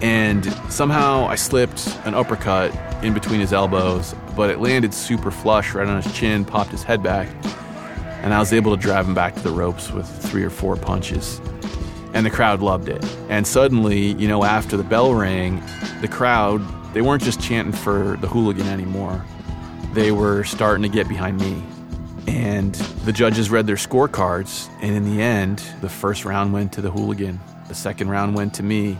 And 0.02 0.44
somehow 0.70 1.26
I 1.26 1.34
slipped 1.34 1.86
an 2.04 2.14
uppercut 2.14 2.74
in 3.04 3.12
between 3.12 3.40
his 3.40 3.52
elbows, 3.52 4.14
but 4.34 4.50
it 4.50 4.60
landed 4.60 4.94
super 4.94 5.30
flush 5.30 5.74
right 5.74 5.86
on 5.86 6.02
his 6.02 6.12
chin, 6.14 6.44
popped 6.44 6.70
his 6.70 6.82
head 6.82 7.02
back, 7.02 7.28
and 8.22 8.32
I 8.32 8.38
was 8.38 8.52
able 8.52 8.74
to 8.74 8.80
drive 8.80 9.06
him 9.06 9.14
back 9.14 9.34
to 9.34 9.40
the 9.40 9.50
ropes 9.50 9.90
with 9.90 10.06
three 10.06 10.44
or 10.44 10.50
four 10.50 10.76
punches. 10.76 11.40
And 12.12 12.26
the 12.26 12.30
crowd 12.30 12.60
loved 12.60 12.88
it. 12.88 13.04
And 13.28 13.46
suddenly, 13.46 14.12
you 14.14 14.26
know, 14.26 14.44
after 14.44 14.76
the 14.76 14.82
bell 14.82 15.14
rang, 15.14 15.62
the 16.00 16.08
crowd, 16.08 16.60
they 16.92 17.02
weren't 17.02 17.22
just 17.22 17.40
chanting 17.40 17.72
for 17.72 18.16
the 18.20 18.26
hooligan 18.26 18.66
anymore. 18.66 19.24
They 19.92 20.12
were 20.12 20.44
starting 20.44 20.82
to 20.82 20.88
get 20.88 21.08
behind 21.08 21.40
me. 21.40 21.62
And 22.26 22.74
the 23.04 23.12
judges 23.12 23.50
read 23.50 23.66
their 23.66 23.76
scorecards, 23.76 24.68
and 24.82 24.94
in 24.94 25.04
the 25.04 25.22
end, 25.22 25.62
the 25.80 25.88
first 25.88 26.24
round 26.24 26.52
went 26.52 26.72
to 26.74 26.80
the 26.80 26.90
hooligan, 26.90 27.40
the 27.68 27.74
second 27.74 28.08
round 28.08 28.34
went 28.34 28.54
to 28.54 28.62
me. 28.62 28.98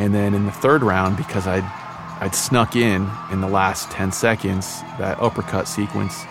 And 0.00 0.14
then 0.14 0.32
in 0.32 0.46
the 0.46 0.50
third 0.50 0.82
round, 0.82 1.18
because 1.18 1.46
I'd 1.46 1.62
I'd 2.22 2.34
snuck 2.34 2.74
in 2.74 3.06
in 3.30 3.42
the 3.42 3.48
last 3.48 3.90
10 3.90 4.12
seconds, 4.12 4.80
that 4.98 5.20
uppercut 5.20 5.68
sequence. 5.68 6.24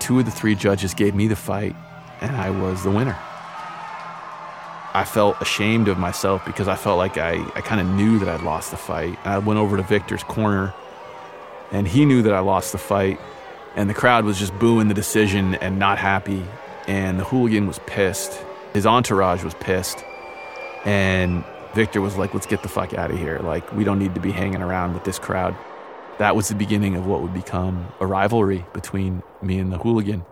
Two 0.00 0.18
of 0.18 0.24
the 0.24 0.32
three 0.32 0.56
judges 0.56 0.94
gave 0.94 1.14
me 1.14 1.28
the 1.28 1.36
fight, 1.36 1.76
and 2.20 2.34
I 2.34 2.50
was 2.50 2.82
the 2.82 2.90
winner. 2.90 3.16
I 4.94 5.04
felt 5.06 5.40
ashamed 5.40 5.86
of 5.86 5.96
myself 5.96 6.44
because 6.44 6.66
I 6.66 6.74
felt 6.74 6.98
like 6.98 7.18
I, 7.18 7.34
I 7.54 7.60
kind 7.60 7.80
of 7.80 7.86
knew 7.86 8.18
that 8.18 8.28
I'd 8.28 8.42
lost 8.42 8.72
the 8.72 8.76
fight. 8.78 9.16
I 9.24 9.38
went 9.38 9.60
over 9.60 9.76
to 9.76 9.84
Victor's 9.84 10.24
corner, 10.24 10.74
and 11.70 11.86
he 11.86 12.04
knew 12.04 12.22
that 12.22 12.34
I 12.34 12.40
lost 12.40 12.72
the 12.72 12.78
fight, 12.78 13.20
and 13.76 13.88
the 13.88 13.94
crowd 13.94 14.24
was 14.24 14.40
just 14.40 14.58
booing 14.58 14.88
the 14.88 14.94
decision 14.94 15.54
and 15.54 15.78
not 15.78 15.98
happy, 15.98 16.44
and 16.88 17.20
the 17.20 17.24
hooligan 17.24 17.68
was 17.68 17.78
pissed. 17.86 18.44
His 18.72 18.86
entourage 18.86 19.44
was 19.44 19.54
pissed, 19.54 20.04
and 20.84 21.44
Victor 21.74 22.00
was 22.00 22.16
like, 22.16 22.32
let's 22.32 22.46
get 22.46 22.62
the 22.62 22.68
fuck 22.68 22.94
out 22.94 23.10
of 23.10 23.18
here. 23.18 23.40
Like, 23.40 23.72
we 23.72 23.82
don't 23.82 23.98
need 23.98 24.14
to 24.14 24.20
be 24.20 24.30
hanging 24.30 24.62
around 24.62 24.94
with 24.94 25.04
this 25.04 25.18
crowd. 25.18 25.56
that 26.18 26.36
was 26.36 26.46
the 26.46 26.54
beginning 26.54 26.94
of 26.94 27.06
what 27.06 27.20
would 27.20 27.34
become 27.34 27.92
a 27.98 28.06
rivalry 28.06 28.64
between 28.72 29.20
me 29.42 29.58
and 29.58 29.72
the 29.72 29.78
hooligan. 29.78 30.24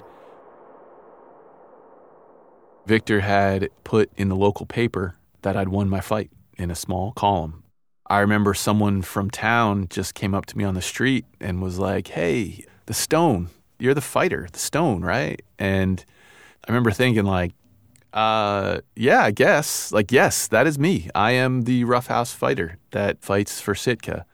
Victor 2.87 3.21
had 3.21 3.69
put 3.83 4.09
in 4.17 4.29
the 4.29 4.37
local 4.37 4.65
paper 4.65 5.17
that 5.43 5.57
I'd 5.57 5.69
won 5.69 5.89
my 5.89 6.01
fight 6.01 6.31
in 6.57 6.71
a 6.71 6.77
small 6.77 7.11
column. 7.13 7.65
I 8.07 8.21
remember 8.21 8.55
someone 8.55 9.03
from 9.03 9.29
town 9.29 9.89
just 9.91 10.15
came 10.15 10.35
up 10.35 10.47
to 10.47 10.59
me 10.59 10.63
on 10.63 10.75
the 10.75 10.83
street 10.83 11.25
and 11.41 11.61
was 11.61 11.81
like, 11.81 12.09
Hey, 12.09 12.65
the 12.87 12.95
stone, 12.95 13.49
you're 13.81 13.95
the 13.95 14.01
fighter, 14.01 14.49
the 14.53 14.61
stone, 14.61 15.03
right? 15.03 15.43
And 15.59 16.05
I 16.65 16.71
remember 16.71 16.93
thinking, 16.93 17.25
like, 17.25 17.53
uh, 18.13 18.81
yeah, 18.95 19.23
I 19.23 19.31
guess. 19.31 19.93
Like, 19.93 20.13
yes, 20.13 20.49
that 20.49 20.67
is 20.67 20.79
me. 20.79 21.09
I 21.15 21.33
am 21.33 21.63
the 21.63 21.85
roughhouse 21.85 22.33
fighter 22.33 22.79
that 22.91 23.23
fights 23.23 23.61
for 23.61 23.75
Sitka. 23.75 24.27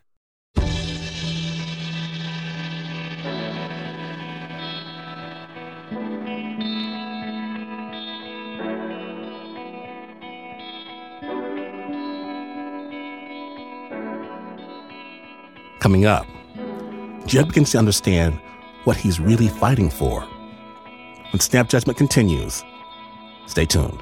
Coming 15.80 16.06
up, 16.06 16.26
Jaed 17.26 17.48
begins 17.48 17.70
to 17.70 17.78
understand 17.78 18.40
what 18.84 18.96
he's 18.96 19.20
really 19.20 19.48
fighting 19.48 19.88
for. 19.88 20.22
When 21.30 21.40
Snap 21.40 21.68
Judgment 21.68 21.96
continues, 21.96 22.64
stay 23.48 23.66
tuned. 23.66 24.00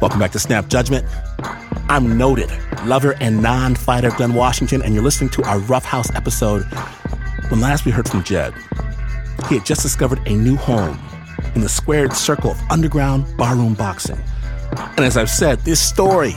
Welcome 0.00 0.20
back 0.20 0.32
to 0.32 0.38
Snap 0.38 0.68
Judgment. 0.68 1.04
I'm 1.88 2.16
noted 2.16 2.50
lover 2.84 3.16
and 3.20 3.42
non 3.42 3.74
fighter 3.74 4.10
Glynn 4.10 4.34
Washington, 4.34 4.82
and 4.82 4.94
you're 4.94 5.02
listening 5.02 5.30
to 5.30 5.42
our 5.42 5.58
Rough 5.58 5.84
House 5.84 6.14
episode. 6.14 6.62
When 7.48 7.60
last 7.60 7.84
we 7.84 7.92
heard 7.92 8.08
from 8.08 8.22
Jaed, 8.22 8.54
he 9.48 9.56
had 9.56 9.66
just 9.66 9.82
discovered 9.82 10.26
a 10.26 10.34
new 10.34 10.56
home 10.56 10.98
in 11.54 11.60
the 11.60 11.68
squared 11.68 12.12
circle 12.12 12.50
of 12.52 12.60
underground 12.70 13.26
barroom 13.36 13.74
boxing. 13.74 14.18
And 14.96 15.00
as 15.00 15.16
I've 15.16 15.30
said, 15.30 15.60
this 15.60 15.80
story, 15.80 16.34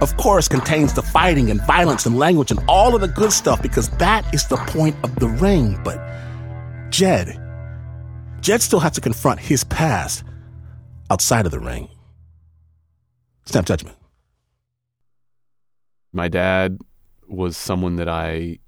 of 0.00 0.16
course, 0.16 0.48
contains 0.48 0.92
the 0.92 1.02
fighting 1.02 1.50
and 1.50 1.60
violence 1.66 2.06
and 2.06 2.18
language 2.18 2.50
and 2.50 2.60
all 2.68 2.94
of 2.94 3.00
the 3.00 3.08
good 3.08 3.32
stuff 3.32 3.62
because 3.62 3.88
that 3.98 4.32
is 4.34 4.46
the 4.48 4.56
point 4.56 4.96
of 5.04 5.14
the 5.16 5.28
ring. 5.28 5.78
But 5.84 5.98
Jaed, 6.90 7.38
Jaed 8.40 8.60
still 8.60 8.80
has 8.80 8.92
to 8.92 9.00
confront 9.00 9.40
his 9.40 9.64
past 9.64 10.24
outside 11.10 11.46
of 11.46 11.52
the 11.52 11.60
ring. 11.60 11.88
Snap 13.46 13.64
judgment. 13.64 13.96
My 16.12 16.28
dad 16.28 16.78
was 17.26 17.56
someone 17.56 17.96
that 17.96 18.08
I 18.08 18.58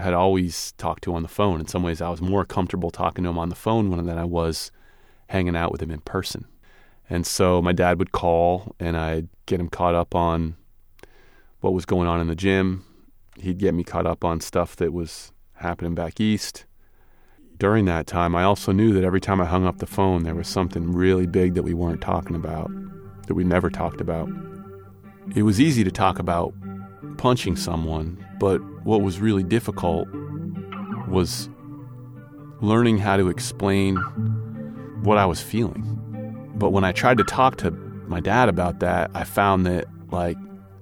had 0.00 0.14
always 0.14 0.72
talked 0.72 1.04
to 1.04 1.14
on 1.14 1.22
the 1.22 1.28
phone. 1.28 1.60
In 1.60 1.66
some 1.66 1.82
ways, 1.82 2.00
I 2.00 2.08
was 2.08 2.20
more 2.20 2.44
comfortable 2.44 2.90
talking 2.90 3.24
to 3.24 3.30
him 3.30 3.38
on 3.38 3.48
the 3.48 3.54
phone 3.54 3.90
than 3.90 4.18
I 4.18 4.24
was 4.24 4.70
hanging 5.28 5.56
out 5.56 5.72
with 5.72 5.82
him 5.82 5.90
in 5.90 6.00
person. 6.00 6.46
And 7.08 7.26
so 7.26 7.60
my 7.60 7.72
dad 7.72 7.98
would 7.98 8.12
call 8.12 8.74
and 8.78 8.96
I'd 8.96 9.28
get 9.46 9.60
him 9.60 9.68
caught 9.68 9.94
up 9.94 10.14
on 10.14 10.56
what 11.60 11.74
was 11.74 11.84
going 11.84 12.08
on 12.08 12.20
in 12.20 12.28
the 12.28 12.34
gym. 12.34 12.84
He'd 13.36 13.58
get 13.58 13.74
me 13.74 13.84
caught 13.84 14.06
up 14.06 14.24
on 14.24 14.40
stuff 14.40 14.76
that 14.76 14.92
was 14.92 15.32
happening 15.54 15.94
back 15.94 16.20
east. 16.20 16.66
During 17.58 17.84
that 17.86 18.06
time, 18.06 18.34
I 18.34 18.44
also 18.44 18.72
knew 18.72 18.94
that 18.94 19.04
every 19.04 19.20
time 19.20 19.40
I 19.40 19.44
hung 19.44 19.66
up 19.66 19.78
the 19.78 19.86
phone, 19.86 20.22
there 20.22 20.34
was 20.34 20.48
something 20.48 20.92
really 20.92 21.26
big 21.26 21.54
that 21.54 21.62
we 21.62 21.74
weren't 21.74 22.00
talking 22.00 22.36
about 22.36 22.70
that 23.26 23.34
we 23.34 23.44
never 23.44 23.70
talked 23.70 24.00
about. 24.00 24.30
It 25.34 25.42
was 25.42 25.60
easy 25.60 25.84
to 25.84 25.90
talk 25.90 26.18
about 26.18 26.54
punching 27.18 27.56
someone, 27.56 28.24
but 28.40 28.58
what 28.84 29.02
was 29.02 29.20
really 29.20 29.44
difficult 29.44 30.08
was 31.06 31.48
learning 32.60 32.98
how 32.98 33.16
to 33.18 33.28
explain 33.28 33.96
what 35.04 35.18
I 35.18 35.26
was 35.26 35.40
feeling. 35.40 35.84
But 36.56 36.70
when 36.70 36.82
I 36.82 36.92
tried 36.92 37.18
to 37.18 37.24
talk 37.24 37.56
to 37.58 37.70
my 37.70 38.18
dad 38.20 38.48
about 38.48 38.80
that, 38.80 39.10
I 39.14 39.24
found 39.24 39.66
that, 39.66 39.84
like, 40.10 40.38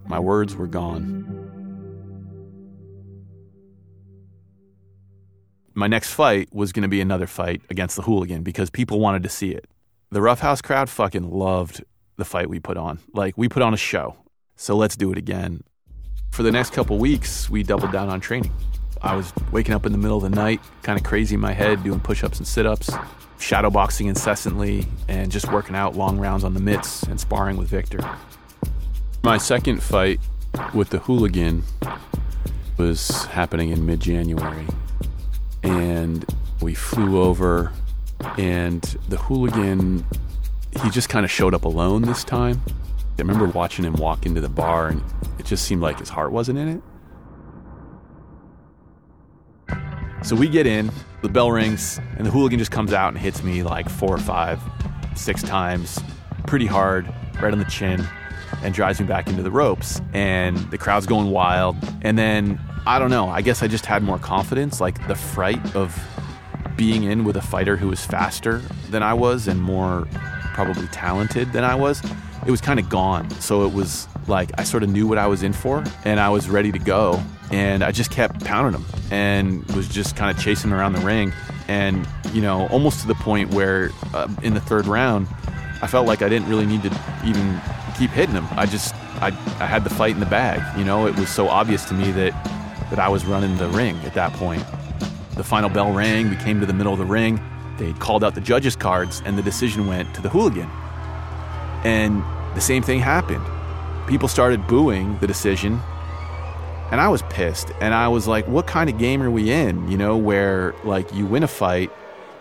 my 0.06 0.20
words 0.20 0.54
were 0.54 0.68
gone. 0.68 1.24
My 5.74 5.88
next 5.88 6.12
fight 6.12 6.48
was 6.52 6.72
going 6.72 6.82
to 6.82 6.88
be 6.88 7.00
another 7.00 7.26
fight 7.26 7.62
against 7.70 7.96
the 7.96 8.02
hooligan 8.02 8.42
because 8.42 8.70
people 8.70 9.00
wanted 9.00 9.22
to 9.24 9.28
see 9.28 9.50
it. 9.50 9.66
The 10.10 10.22
roughhouse 10.22 10.62
crowd 10.62 10.88
fucking 10.88 11.28
loved 11.28 11.84
the 12.16 12.24
fight 12.24 12.48
we 12.48 12.60
put 12.60 12.76
on. 12.76 13.00
Like, 13.12 13.36
we 13.36 13.48
put 13.48 13.62
on 13.62 13.74
a 13.74 13.76
show. 13.76 14.16
So 14.56 14.76
let's 14.76 14.96
do 14.96 15.12
it 15.12 15.18
again. 15.18 15.62
For 16.30 16.42
the 16.42 16.52
next 16.52 16.72
couple 16.72 16.98
weeks, 16.98 17.50
we 17.50 17.62
doubled 17.62 17.92
down 17.92 18.08
on 18.08 18.20
training. 18.20 18.52
I 19.02 19.16
was 19.16 19.32
waking 19.52 19.74
up 19.74 19.86
in 19.86 19.92
the 19.92 19.98
middle 19.98 20.16
of 20.16 20.22
the 20.22 20.30
night, 20.30 20.60
kind 20.82 20.98
of 20.98 21.04
crazy 21.04 21.34
in 21.34 21.40
my 21.40 21.52
head, 21.52 21.82
doing 21.82 22.00
push 22.00 22.24
ups 22.24 22.38
and 22.38 22.46
sit 22.46 22.66
ups, 22.66 22.90
shadow 23.38 23.70
boxing 23.70 24.06
incessantly, 24.06 24.86
and 25.08 25.30
just 25.30 25.50
working 25.52 25.76
out 25.76 25.96
long 25.96 26.18
rounds 26.18 26.44
on 26.44 26.54
the 26.54 26.60
mitts 26.60 27.02
and 27.04 27.20
sparring 27.20 27.56
with 27.56 27.68
Victor. 27.68 28.00
My 29.22 29.38
second 29.38 29.82
fight 29.82 30.20
with 30.74 30.90
the 30.90 30.98
hooligan 30.98 31.62
was 32.76 33.24
happening 33.26 33.70
in 33.70 33.84
mid 33.84 34.00
January. 34.00 34.66
And 35.62 36.24
we 36.60 36.74
flew 36.74 37.20
over, 37.20 37.72
and 38.36 38.82
the 39.08 39.16
hooligan 39.16 40.04
he 40.82 40.90
just 40.90 41.08
kind 41.08 41.24
of 41.24 41.30
showed 41.30 41.54
up 41.54 41.64
alone 41.64 42.02
this 42.02 42.24
time. 42.24 42.62
I 43.18 43.22
remember 43.22 43.46
watching 43.46 43.84
him 43.84 43.94
walk 43.94 44.26
into 44.26 44.40
the 44.40 44.48
bar, 44.48 44.88
and 44.88 45.02
it 45.40 45.44
just 45.44 45.64
seemed 45.64 45.82
like 45.82 45.98
his 45.98 46.08
heart 46.08 46.30
wasn't 46.30 46.56
in 46.60 46.68
it. 46.68 46.82
So 50.22 50.36
we 50.36 50.48
get 50.48 50.68
in, 50.68 50.92
the 51.22 51.28
bell 51.28 51.50
rings, 51.50 52.00
and 52.16 52.24
the 52.24 52.30
hooligan 52.30 52.60
just 52.60 52.70
comes 52.70 52.92
out 52.92 53.08
and 53.08 53.18
hits 53.18 53.42
me 53.42 53.64
like 53.64 53.88
four 53.88 54.14
or 54.14 54.18
five, 54.18 54.60
six 55.16 55.42
times, 55.42 55.98
pretty 56.46 56.66
hard, 56.66 57.12
right 57.42 57.52
on 57.52 57.58
the 57.58 57.64
chin, 57.64 58.06
and 58.62 58.72
drives 58.72 59.00
me 59.00 59.06
back 59.06 59.26
into 59.26 59.42
the 59.42 59.50
ropes. 59.50 60.00
And 60.12 60.56
the 60.70 60.78
crowd's 60.78 61.06
going 61.06 61.32
wild. 61.32 61.76
And 62.02 62.16
then, 62.16 62.60
I 62.86 63.00
don't 63.00 63.10
know, 63.10 63.28
I 63.28 63.42
guess 63.42 63.64
I 63.64 63.66
just 63.66 63.84
had 63.84 64.04
more 64.04 64.18
confidence, 64.20 64.80
like 64.80 65.08
the 65.08 65.16
fright 65.16 65.74
of 65.74 66.00
being 66.76 67.02
in 67.02 67.24
with 67.24 67.36
a 67.36 67.42
fighter 67.42 67.76
who 67.76 67.88
was 67.88 68.06
faster 68.06 68.58
than 68.90 69.02
I 69.02 69.12
was 69.12 69.48
and 69.48 69.60
more 69.60 70.06
probably 70.54 70.86
talented 70.88 71.52
than 71.52 71.64
I 71.64 71.74
was, 71.74 72.00
it 72.48 72.50
was 72.50 72.62
kind 72.62 72.80
of 72.80 72.88
gone. 72.88 73.30
So 73.42 73.66
it 73.66 73.74
was 73.74 74.08
like 74.26 74.50
I 74.58 74.64
sort 74.64 74.82
of 74.82 74.88
knew 74.88 75.06
what 75.06 75.18
I 75.18 75.26
was 75.26 75.42
in 75.42 75.52
for 75.52 75.84
and 76.06 76.18
I 76.18 76.30
was 76.30 76.48
ready 76.48 76.72
to 76.72 76.78
go. 76.78 77.22
And 77.50 77.84
I 77.84 77.92
just 77.92 78.10
kept 78.10 78.42
pounding 78.42 78.80
him 78.80 78.86
and 79.10 79.64
was 79.72 79.86
just 79.86 80.16
kind 80.16 80.34
of 80.34 80.42
chasing 80.42 80.72
around 80.72 80.94
the 80.94 81.00
ring. 81.00 81.32
And, 81.68 82.08
you 82.32 82.40
know, 82.40 82.66
almost 82.68 83.02
to 83.02 83.06
the 83.06 83.14
point 83.16 83.52
where 83.52 83.90
uh, 84.14 84.28
in 84.42 84.54
the 84.54 84.60
third 84.60 84.86
round, 84.86 85.28
I 85.82 85.86
felt 85.86 86.06
like 86.06 86.22
I 86.22 86.30
didn't 86.30 86.48
really 86.48 86.64
need 86.64 86.82
to 86.84 86.90
even 87.22 87.60
keep 87.98 88.10
hitting 88.10 88.34
him. 88.34 88.46
I 88.52 88.64
just, 88.64 88.94
I, 89.20 89.26
I 89.60 89.66
had 89.66 89.84
the 89.84 89.90
fight 89.90 90.14
in 90.14 90.20
the 90.20 90.26
bag. 90.26 90.78
You 90.78 90.84
know, 90.84 91.06
it 91.06 91.18
was 91.18 91.28
so 91.28 91.48
obvious 91.48 91.84
to 91.86 91.94
me 91.94 92.10
that, 92.12 92.32
that 92.88 92.98
I 92.98 93.08
was 93.08 93.26
running 93.26 93.58
the 93.58 93.68
ring 93.68 93.96
at 94.06 94.14
that 94.14 94.32
point. 94.32 94.64
The 95.34 95.44
final 95.44 95.68
bell 95.68 95.92
rang. 95.92 96.30
We 96.30 96.36
came 96.36 96.60
to 96.60 96.66
the 96.66 96.72
middle 96.72 96.94
of 96.94 96.98
the 96.98 97.06
ring 97.06 97.40
they 97.76 97.92
called 97.92 98.24
out 98.24 98.34
the 98.34 98.40
judges' 98.40 98.74
cards, 98.74 99.22
and 99.24 99.38
the 99.38 99.42
decision 99.42 99.86
went 99.86 100.12
to 100.16 100.20
the 100.20 100.28
hooligan. 100.28 100.68
And 101.84 102.24
the 102.54 102.60
same 102.60 102.82
thing 102.82 103.00
happened. 103.00 103.44
People 104.06 104.28
started 104.28 104.66
booing 104.66 105.18
the 105.18 105.26
decision, 105.26 105.80
and 106.90 107.00
I 107.00 107.08
was 107.08 107.22
pissed. 107.30 107.70
And 107.80 107.92
I 107.92 108.08
was 108.08 108.26
like, 108.26 108.46
what 108.48 108.66
kind 108.66 108.88
of 108.88 108.98
game 108.98 109.22
are 109.22 109.30
we 109.30 109.50
in? 109.50 109.90
You 109.90 109.98
know, 109.98 110.16
where 110.16 110.74
like 110.84 111.12
you 111.14 111.26
win 111.26 111.42
a 111.42 111.48
fight 111.48 111.90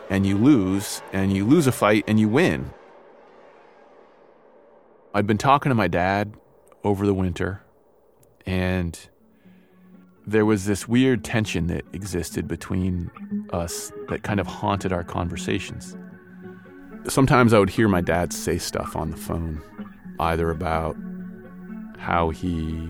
and 0.09 0.25
you 0.25 0.37
lose, 0.37 1.01
and 1.11 1.33
you 1.33 1.45
lose 1.45 1.67
a 1.67 1.71
fight 1.71 2.05
and 2.07 2.19
you 2.19 2.29
win. 2.29 2.71
I'd 5.13 5.27
been 5.27 5.37
talking 5.37 5.69
to 5.69 5.75
my 5.75 5.87
dad 5.87 6.33
over 6.83 7.05
the 7.05 7.13
winter, 7.13 7.61
and 8.45 8.97
there 10.25 10.45
was 10.45 10.65
this 10.65 10.87
weird 10.87 11.23
tension 11.23 11.67
that 11.67 11.83
existed 11.93 12.47
between 12.47 13.11
us 13.51 13.91
that 14.09 14.23
kind 14.23 14.39
of 14.39 14.47
haunted 14.47 14.93
our 14.93 15.03
conversations. 15.03 15.97
Sometimes 17.07 17.53
I 17.53 17.59
would 17.59 17.69
hear 17.69 17.87
my 17.87 18.01
dad 18.01 18.31
say 18.33 18.57
stuff 18.57 18.95
on 18.95 19.11
the 19.11 19.17
phone, 19.17 19.61
either 20.19 20.49
about 20.49 20.95
how 21.97 22.29
he 22.29 22.89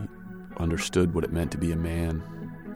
understood 0.58 1.14
what 1.14 1.24
it 1.24 1.32
meant 1.32 1.52
to 1.52 1.58
be 1.58 1.72
a 1.72 1.76
man. 1.76 2.24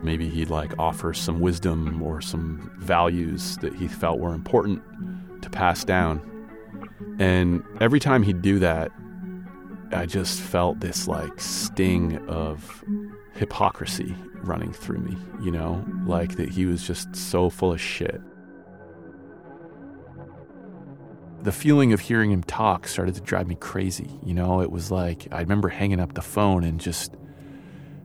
Maybe 0.01 0.29
he'd 0.29 0.49
like 0.49 0.77
offer 0.79 1.13
some 1.13 1.39
wisdom 1.39 2.01
or 2.01 2.21
some 2.21 2.71
values 2.79 3.57
that 3.57 3.75
he 3.75 3.87
felt 3.87 4.19
were 4.19 4.33
important 4.33 4.81
to 5.41 5.49
pass 5.49 5.83
down. 5.83 6.21
And 7.19 7.63
every 7.79 7.99
time 7.99 8.23
he'd 8.23 8.41
do 8.41 8.59
that, 8.59 8.91
I 9.91 10.05
just 10.05 10.39
felt 10.39 10.79
this 10.79 11.07
like 11.07 11.39
sting 11.39 12.17
of 12.27 12.83
hypocrisy 13.33 14.15
running 14.35 14.73
through 14.73 14.99
me, 14.99 15.17
you 15.41 15.51
know, 15.51 15.85
like 16.05 16.35
that 16.37 16.49
he 16.49 16.65
was 16.65 16.85
just 16.85 17.15
so 17.15 17.49
full 17.49 17.73
of 17.73 17.81
shit. 17.81 18.21
The 21.43 21.51
feeling 21.51 21.91
of 21.91 22.01
hearing 22.01 22.31
him 22.31 22.43
talk 22.43 22.87
started 22.87 23.15
to 23.15 23.21
drive 23.21 23.47
me 23.47 23.55
crazy. 23.55 24.19
You 24.23 24.35
know, 24.35 24.61
it 24.61 24.71
was 24.71 24.91
like 24.91 25.27
I 25.31 25.39
remember 25.39 25.69
hanging 25.69 25.99
up 25.99 26.13
the 26.13 26.21
phone 26.21 26.63
and 26.63 26.79
just 26.79 27.15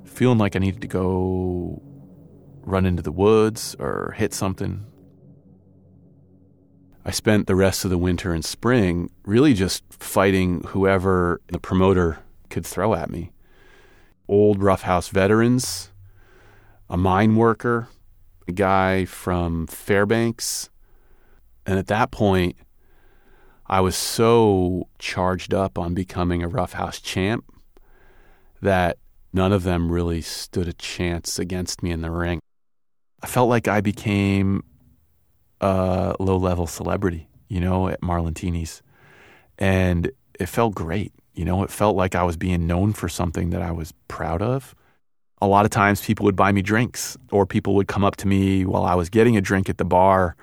feeling 0.05 0.39
like 0.39 0.57
I 0.57 0.59
needed 0.59 0.81
to 0.81 0.89
go 0.89 1.83
run 2.63 2.87
into 2.87 3.03
the 3.03 3.13
woods 3.13 3.77
or 3.79 4.15
hit 4.17 4.33
something. 4.33 4.87
I 7.05 7.11
spent 7.11 7.47
the 7.47 7.55
rest 7.55 7.85
of 7.85 7.91
the 7.91 7.99
winter 7.99 8.33
and 8.33 8.45
spring 8.45 9.11
really 9.25 9.53
just 9.53 9.85
fighting 9.91 10.63
whoever 10.69 11.41
the 11.49 11.61
promoter 11.61 12.19
could 12.49 12.67
throw 12.67 12.95
at 12.95 13.11
me. 13.11 13.33
Old 14.29 14.63
roughhouse 14.63 15.09
veterans, 15.09 15.93
a 16.89 16.97
mine 16.97 17.37
worker, 17.37 17.89
a 18.49 18.53
guy 18.53 19.05
from 19.05 19.67
Fairbanks. 19.67 20.71
And 21.65 21.79
at 21.79 21.87
that 21.89 22.11
point, 22.11 22.57
I 23.69 23.81
was 23.81 23.97
so 23.97 24.89
charged 24.99 25.53
up 25.53 25.79
on 25.79 25.95
becoming 25.95 26.43
a 26.43 26.49
roughhouse 26.49 27.01
champ 27.01 27.45
that 28.63 28.99
none 29.33 29.53
of 29.53 29.65
them 29.65 29.91
really 29.91 30.21
stood 30.21 30.69
a 30.69 30.73
chance 30.73 31.39
against 31.39 31.83
me 31.83 31.91
in 31.91 32.01
the 32.01 32.11
ring. 32.11 32.41
I 33.23 33.27
felt 33.27 33.49
like 33.49 33.67
I 33.67 33.81
became 33.81 34.63
a 35.61 36.15
low 36.21 36.37
level 36.37 36.67
celebrity, 36.67 37.29
you 37.49 37.61
know, 37.61 37.89
at 37.89 38.01
Marlintini's. 38.01 38.83
And 39.59 40.11
it 40.39 40.47
felt 40.47 40.75
great. 40.75 41.13
You 41.35 41.45
know, 41.45 41.63
it 41.65 41.71
felt 41.71 41.97
like 41.97 42.15
I 42.15 42.23
was 42.23 42.37
being 42.37 42.67
known 42.67 42.93
for 42.93 43.09
something 43.09 43.51
that 43.51 43.63
I 43.63 43.73
was 43.73 43.93
proud 44.09 44.43
of. 44.43 44.75
A 45.43 45.47
lot 45.47 45.65
of 45.65 45.71
times 45.71 46.01
people 46.01 46.25
would 46.25 46.37
buy 46.37 46.53
me 46.53 46.63
drinks 46.63 47.17
or 47.31 47.45
people 47.47 47.75
would 47.75 47.89
come 47.89 48.05
up 48.05 48.17
to 48.17 48.29
me 48.29 48.65
while 48.65 48.85
I 48.85 48.95
was 48.95 49.11
getting 49.11 49.37
a 49.37 49.41
drink 49.41 49.69
at 49.69 49.77
the 49.77 49.85
bar 49.85 50.37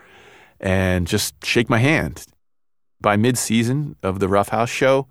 and 0.59 1.07
just 1.07 1.43
shake 1.43 1.69
my 1.69 1.79
hand. 1.79 2.25
By 3.04 3.18
mid 3.18 3.38
season 3.38 3.98
of 4.02 4.20
the 4.20 4.30
Roughhouse 4.30 4.70
show, 4.70 5.08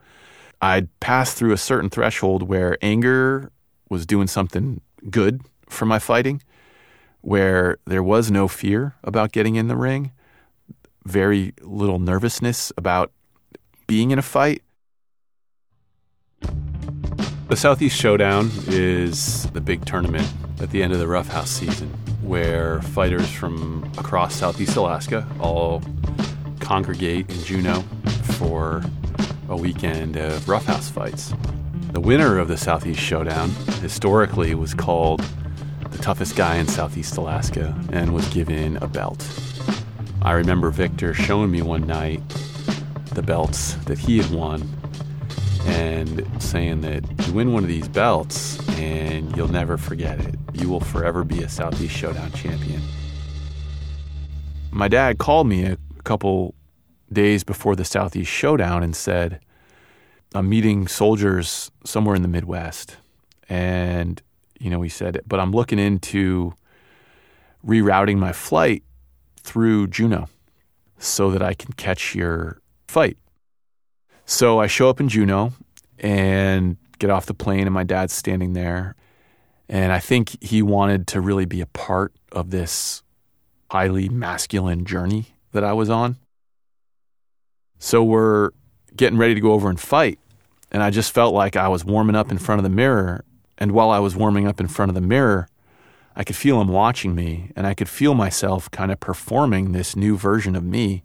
I'd 0.63 0.89
passed 0.99 1.37
through 1.37 1.53
a 1.53 1.59
certain 1.59 1.91
threshold 1.91 2.43
where 2.43 2.79
anger 2.81 3.53
was 3.91 4.07
doing 4.07 4.29
something 4.29 4.81
good 5.11 5.43
for 5.69 5.85
my 5.85 5.99
fighting, 5.99 6.43
where 7.21 7.77
there 7.87 8.03
was 8.03 8.31
no 8.31 8.49
fear 8.49 8.95
about 9.05 9.31
getting 9.31 9.57
in 9.57 9.69
the 9.69 9.77
ring, 9.77 10.11
very 11.05 11.53
little 11.61 11.99
nervousness 11.99 12.73
about 12.79 13.13
being 13.87 14.11
in 14.11 14.19
a 14.19 14.23
fight. 14.23 14.63
The 17.49 17.57
Southeast 17.57 18.01
Showdown 18.01 18.51
is 18.69 19.45
the 19.51 19.61
big 19.61 19.85
tournament 19.85 20.27
at 20.61 20.71
the 20.71 20.83
end 20.83 20.95
of 20.95 20.99
the 20.99 21.07
Roughhouse 21.07 21.51
season 21.51 21.91
where 22.23 22.81
fighters 22.81 23.31
from 23.31 23.85
across 23.99 24.35
Southeast 24.35 24.77
Alaska 24.77 25.29
all 25.39 25.83
congregate 26.63 27.29
in 27.29 27.45
Juneau 27.45 27.83
for 28.39 28.83
a 29.49 29.57
weekend 29.57 30.17
of 30.17 30.49
roughhouse 30.49 30.89
fights. 30.89 31.35
The 31.93 32.01
winner 32.01 32.39
of 32.39 32.49
the 32.49 32.57
Southeast 32.57 33.01
Showdown 33.01 33.51
historically 33.81 34.55
was 34.55 34.73
called 34.73 35.21
the 35.91 35.99
toughest 35.99 36.37
guy 36.37 36.57
in 36.57 36.67
Southeast 36.67 37.17
Alaska 37.19 37.79
and 37.93 38.15
was 38.15 38.27
given 38.29 38.79
a 38.79 38.87
belt. 38.87 39.29
I 40.23 40.33
remember 40.33 40.71
Victor 40.71 41.13
showing 41.13 41.51
me 41.51 41.61
one 41.61 41.87
night 41.87 42.23
the 43.13 43.23
belts 43.23 43.75
that 43.87 43.99
he 43.99 44.19
had 44.19 44.31
won 44.31 44.67
and 45.67 46.27
saying 46.41 46.81
that 46.83 47.05
you 47.27 47.35
win 47.35 47.53
one 47.53 47.65
of 47.65 47.69
these 47.69 47.89
belts 47.89 48.59
and 48.79 49.37
you'll 49.37 49.49
never 49.49 49.77
forget 49.77 50.21
it. 50.21 50.37
You 50.55 50.69
will 50.69 50.81
forever 50.81 51.25
be 51.25 51.43
a 51.43 51.49
Southeast 51.49 51.95
Showdown 51.95 52.33
champion. 52.33 52.81
My 54.71 54.89
dad 54.89 55.19
called 55.19 55.47
me 55.47 55.67
a 55.67 55.77
couple 56.03 56.55
days 57.13 57.45
before 57.45 57.77
the 57.77 57.85
Southeast 57.85 58.31
Showdown 58.31 58.83
and 58.83 58.97
said, 58.97 59.41
I'm 60.35 60.49
meeting 60.49 60.89
soldiers 60.89 61.71
somewhere 61.85 62.15
in 62.15 62.23
the 62.23 62.29
Midwest. 62.29 62.97
And, 63.49 64.23
you 64.59 64.71
know, 64.71 64.81
he 64.83 64.89
said, 64.89 65.21
but 65.27 65.41
I'm 65.41 65.53
looking 65.53 65.79
into 65.79 66.55
rerouting 67.67 68.19
my 68.19 68.33
flight 68.33 68.83
through 69.41 69.89
Juneau 69.89 70.29
so 70.99 71.31
that 71.31 71.43
I 71.43 71.55
can 71.55 71.73
catch 71.73 72.15
your 72.15 72.61
fight. 72.89 73.19
So 74.25 74.61
I 74.61 74.67
show 74.67 74.89
up 74.89 75.01
in 75.01 75.09
Juneau 75.09 75.53
and 75.99 76.77
get 76.99 77.11
off 77.11 77.27
the 77.27 77.35
plane, 77.35 77.67
and 77.67 77.75
my 77.75 77.85
dad's 77.85 78.13
standing 78.13 78.53
there. 78.53 78.95
And 79.69 79.93
I 79.93 79.99
think 79.99 80.43
he 80.43 80.63
wanted 80.63 81.07
to 81.09 81.21
really 81.21 81.45
be 81.45 81.61
a 81.61 81.67
part 81.67 82.13
of 82.31 82.51
this 82.51 83.03
highly 83.71 84.09
masculine 84.09 84.85
journey 84.85 85.35
that 85.53 85.65
I 85.65 85.73
was 85.73 85.89
on. 85.89 86.17
So 87.79 88.03
we're 88.03 88.51
getting 88.95 89.19
ready 89.19 89.35
to 89.35 89.41
go 89.41 89.53
over 89.53 89.69
and 89.69 89.81
fight. 89.81 90.19
And 90.71 90.83
I 90.83 90.91
just 90.91 91.13
felt 91.13 91.35
like 91.35 91.57
I 91.57 91.69
was 91.69 91.85
warming 91.85 92.17
up 92.17 92.31
in 92.31 92.39
front 92.39 92.59
of 92.59 92.63
the 92.63 92.71
mirror. 92.71 93.25
And 93.59 93.73
while 93.73 93.91
I 93.91 93.99
was 93.99 94.17
warming 94.17 94.47
up 94.47 94.61
in 94.61 94.69
front 94.69 94.91
of 94.91 94.95
the 94.95 95.01
mirror, 95.01 95.49
I 96.15 96.25
could 96.25 96.37
feel 96.37 96.61
him 96.61 96.69
watching 96.69 97.15
me, 97.15 97.53
and 97.57 97.67
I 97.67 97.75
could 97.75 97.89
feel 97.89 98.15
myself 98.15 98.71
kind 98.71 98.93
of 98.93 99.01
performing 99.01 99.73
this 99.73 99.97
new 99.97 100.17
version 100.17 100.55
of 100.55 100.63
me 100.63 101.03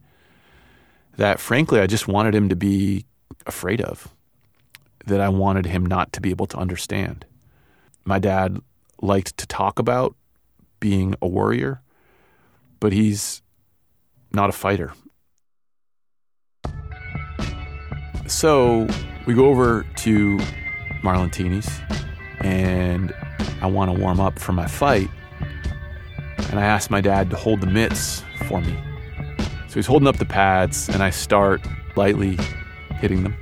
that, 1.16 1.40
frankly, 1.40 1.80
I 1.80 1.88
just 1.88 2.08
wanted 2.08 2.36
him 2.36 2.50
to 2.50 2.56
be 2.56 3.06
afraid 3.46 3.82
of, 3.82 4.14
that 5.06 5.22
I 5.22 5.30
wanted 5.30 5.66
him 5.66 5.86
not 5.86 6.12
to 6.14 6.22
be 6.22 6.30
able 6.30 6.48
to 6.48 6.58
understand. 6.58 7.26
My 8.04 8.20
dad 8.20 8.60
liked 9.02 9.38
to 9.38 9.48
talk 9.48 9.80
about 9.80 10.16
being 10.80 11.16
a 11.22 11.28
warrior, 11.28 11.82
but 12.80 12.92
he's 12.92 13.42
not 14.32 14.50
a 14.50 14.54
fighter. 14.54 14.94
So 18.28 18.88
we 19.26 19.34
go 19.34 19.46
over 19.46 19.86
to 19.98 20.38
Marlintini's 21.02 21.70
and 22.42 23.14
I 23.62 23.68
want 23.68 23.94
to 23.94 24.00
warm 24.00 24.20
up 24.20 24.38
for 24.38 24.52
my 24.52 24.68
fight. 24.68 25.10
And 26.50 26.60
I 26.60 26.64
ask 26.64 26.90
my 26.90 27.02
dad 27.02 27.30
to 27.32 27.36
hold 27.36 27.62
the 27.62 27.68
mitts 27.68 28.24
for 28.48 28.62
me. 28.62 28.78
So 29.68 29.76
he's 29.76 29.86
holding 29.86 30.08
up 30.08 30.18
the 30.18 30.26
pads 30.26 30.90
and 30.90 31.02
I 31.02 31.10
start 31.10 31.62
lightly 31.96 32.38
hitting 33.00 33.24
them. 33.24 33.36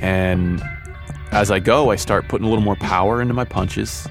And 0.00 0.62
as 1.32 1.50
I 1.50 1.58
go, 1.58 1.90
I 1.90 1.96
start 1.96 2.28
putting 2.28 2.46
a 2.46 2.50
little 2.50 2.64
more 2.64 2.76
power 2.76 3.20
into 3.20 3.34
my 3.34 3.44
punches. 3.44 4.06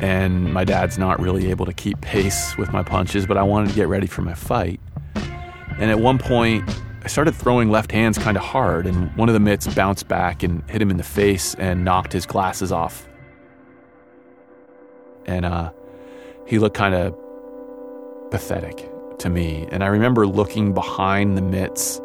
And 0.00 0.52
my 0.52 0.64
dad's 0.64 0.98
not 0.98 1.20
really 1.20 1.50
able 1.50 1.66
to 1.66 1.72
keep 1.72 2.00
pace 2.00 2.56
with 2.58 2.72
my 2.72 2.82
punches, 2.82 3.26
but 3.26 3.36
I 3.36 3.42
wanted 3.42 3.70
to 3.70 3.74
get 3.74 3.88
ready 3.88 4.06
for 4.06 4.22
my 4.22 4.34
fight. 4.34 4.80
And 5.78 5.90
at 5.90 5.98
one 5.98 6.18
point, 6.18 6.68
I 7.04 7.08
started 7.08 7.34
throwing 7.34 7.70
left 7.70 7.92
hands 7.92 8.16
kind 8.16 8.36
of 8.36 8.42
hard, 8.42 8.86
and 8.86 9.14
one 9.16 9.28
of 9.28 9.34
the 9.34 9.40
mitts 9.40 9.66
bounced 9.74 10.08
back 10.08 10.42
and 10.42 10.68
hit 10.70 10.80
him 10.80 10.90
in 10.90 10.96
the 10.96 11.02
face 11.02 11.54
and 11.56 11.84
knocked 11.84 12.12
his 12.12 12.26
glasses 12.26 12.72
off. 12.72 13.06
And 15.26 15.44
uh, 15.44 15.72
he 16.46 16.58
looked 16.58 16.76
kind 16.76 16.94
of 16.94 17.14
pathetic 18.30 18.90
to 19.18 19.28
me. 19.28 19.66
And 19.70 19.84
I 19.84 19.88
remember 19.88 20.26
looking 20.26 20.72
behind 20.72 21.36
the 21.36 21.42
mitts, 21.42 22.00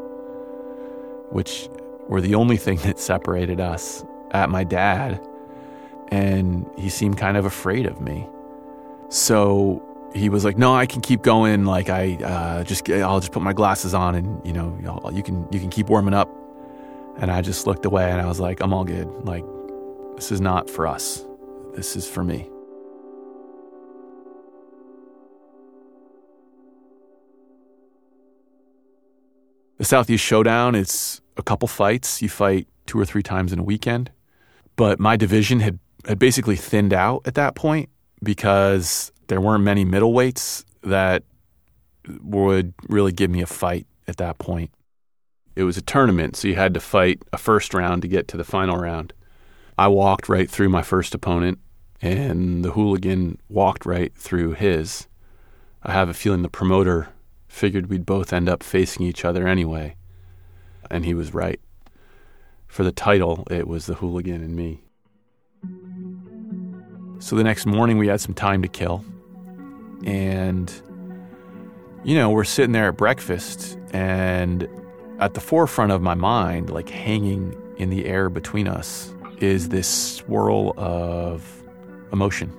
which 1.29 1.69
were 2.07 2.21
the 2.21 2.35
only 2.35 2.57
thing 2.57 2.77
that 2.83 2.99
separated 2.99 3.59
us, 3.59 4.03
at 4.31 4.49
my 4.49 4.63
dad. 4.63 5.25
And 6.09 6.69
he 6.77 6.89
seemed 6.89 7.17
kind 7.17 7.37
of 7.37 7.45
afraid 7.45 7.85
of 7.85 8.01
me. 8.01 8.27
So 9.09 9.81
he 10.13 10.29
was 10.29 10.43
like, 10.43 10.57
"No, 10.57 10.75
I 10.75 10.85
can 10.85 11.01
keep 11.01 11.21
going. 11.21 11.65
Like 11.65 11.89
I 11.89 12.15
uh, 12.15 12.63
just 12.63 12.89
I'll 12.89 13.19
just 13.19 13.31
put 13.31 13.41
my 13.41 13.53
glasses 13.53 13.93
on, 13.93 14.15
and 14.15 14.45
you 14.45 14.53
know 14.53 14.77
you 15.13 15.23
can 15.23 15.47
you 15.51 15.59
can 15.59 15.69
keep 15.69 15.89
warming 15.89 16.13
up." 16.13 16.29
And 17.17 17.29
I 17.31 17.41
just 17.41 17.67
looked 17.67 17.85
away, 17.85 18.09
and 18.11 18.21
I 18.21 18.25
was 18.25 18.39
like, 18.39 18.61
"I'm 18.61 18.73
all 18.73 18.85
good. 18.85 19.07
Like 19.23 19.43
this 20.15 20.31
is 20.31 20.41
not 20.41 20.69
for 20.69 20.87
us. 20.87 21.25
This 21.73 21.95
is 21.95 22.07
for 22.07 22.23
me." 22.23 22.49
The 29.77 29.85
Southeast 29.85 30.25
Showdown 30.25 30.75
it's 30.75 31.21
a 31.37 31.41
couple 31.41 31.67
fights. 31.67 32.21
You 32.21 32.27
fight 32.27 32.67
two 32.85 32.99
or 32.99 33.05
three 33.05 33.23
times 33.23 33.53
in 33.53 33.59
a 33.59 33.63
weekend. 33.63 34.11
But 34.75 34.99
my 34.99 35.15
division 35.15 35.61
had, 35.61 35.79
had 36.05 36.19
basically 36.19 36.55
thinned 36.55 36.93
out 36.93 37.21
at 37.25 37.35
that 37.35 37.55
point 37.55 37.89
because 38.21 39.11
there 39.29 39.39
weren't 39.39 39.63
many 39.63 39.85
middleweights 39.85 40.65
that 40.83 41.23
would 42.21 42.73
really 42.89 43.11
give 43.11 43.29
me 43.29 43.41
a 43.41 43.47
fight 43.47 43.87
at 44.07 44.17
that 44.17 44.39
point. 44.39 44.71
It 45.55 45.63
was 45.63 45.77
a 45.77 45.81
tournament, 45.81 46.35
so 46.35 46.47
you 46.47 46.55
had 46.55 46.73
to 46.73 46.79
fight 46.79 47.21
a 47.31 47.37
first 47.37 47.73
round 47.73 48.01
to 48.01 48.07
get 48.07 48.27
to 48.29 48.37
the 48.37 48.43
final 48.43 48.77
round. 48.77 49.13
I 49.77 49.87
walked 49.87 50.29
right 50.29 50.49
through 50.49 50.69
my 50.69 50.81
first 50.81 51.13
opponent, 51.13 51.59
and 52.01 52.65
the 52.65 52.71
hooligan 52.71 53.37
walked 53.49 53.85
right 53.85 54.13
through 54.15 54.53
his. 54.53 55.07
I 55.83 55.91
have 55.91 56.09
a 56.09 56.13
feeling 56.13 56.41
the 56.41 56.49
promoter 56.49 57.09
figured 57.47 57.87
we'd 57.87 58.05
both 58.05 58.33
end 58.33 58.49
up 58.49 58.63
facing 58.63 59.05
each 59.05 59.23
other 59.23 59.47
anyway. 59.47 59.95
And 60.89 61.05
he 61.05 61.13
was 61.13 61.33
right. 61.33 61.59
For 62.67 62.83
the 62.83 62.91
title, 62.91 63.45
it 63.51 63.67
was 63.67 63.85
the 63.85 63.95
hooligan 63.95 64.43
and 64.43 64.55
me. 64.55 64.81
So 67.19 67.35
the 67.35 67.43
next 67.43 67.65
morning, 67.65 67.97
we 67.97 68.07
had 68.07 68.21
some 68.21 68.33
time 68.33 68.61
to 68.61 68.67
kill. 68.67 69.03
And, 70.05 70.73
you 72.03 72.15
know, 72.15 72.29
we're 72.29 72.43
sitting 72.43 72.71
there 72.71 72.87
at 72.89 72.97
breakfast, 72.97 73.77
and 73.91 74.67
at 75.19 75.33
the 75.33 75.41
forefront 75.41 75.91
of 75.91 76.01
my 76.01 76.15
mind, 76.15 76.69
like 76.69 76.89
hanging 76.89 77.55
in 77.77 77.89
the 77.89 78.05
air 78.05 78.29
between 78.29 78.67
us, 78.67 79.13
is 79.39 79.69
this 79.69 79.87
swirl 79.87 80.73
of 80.77 81.63
emotion 82.11 82.51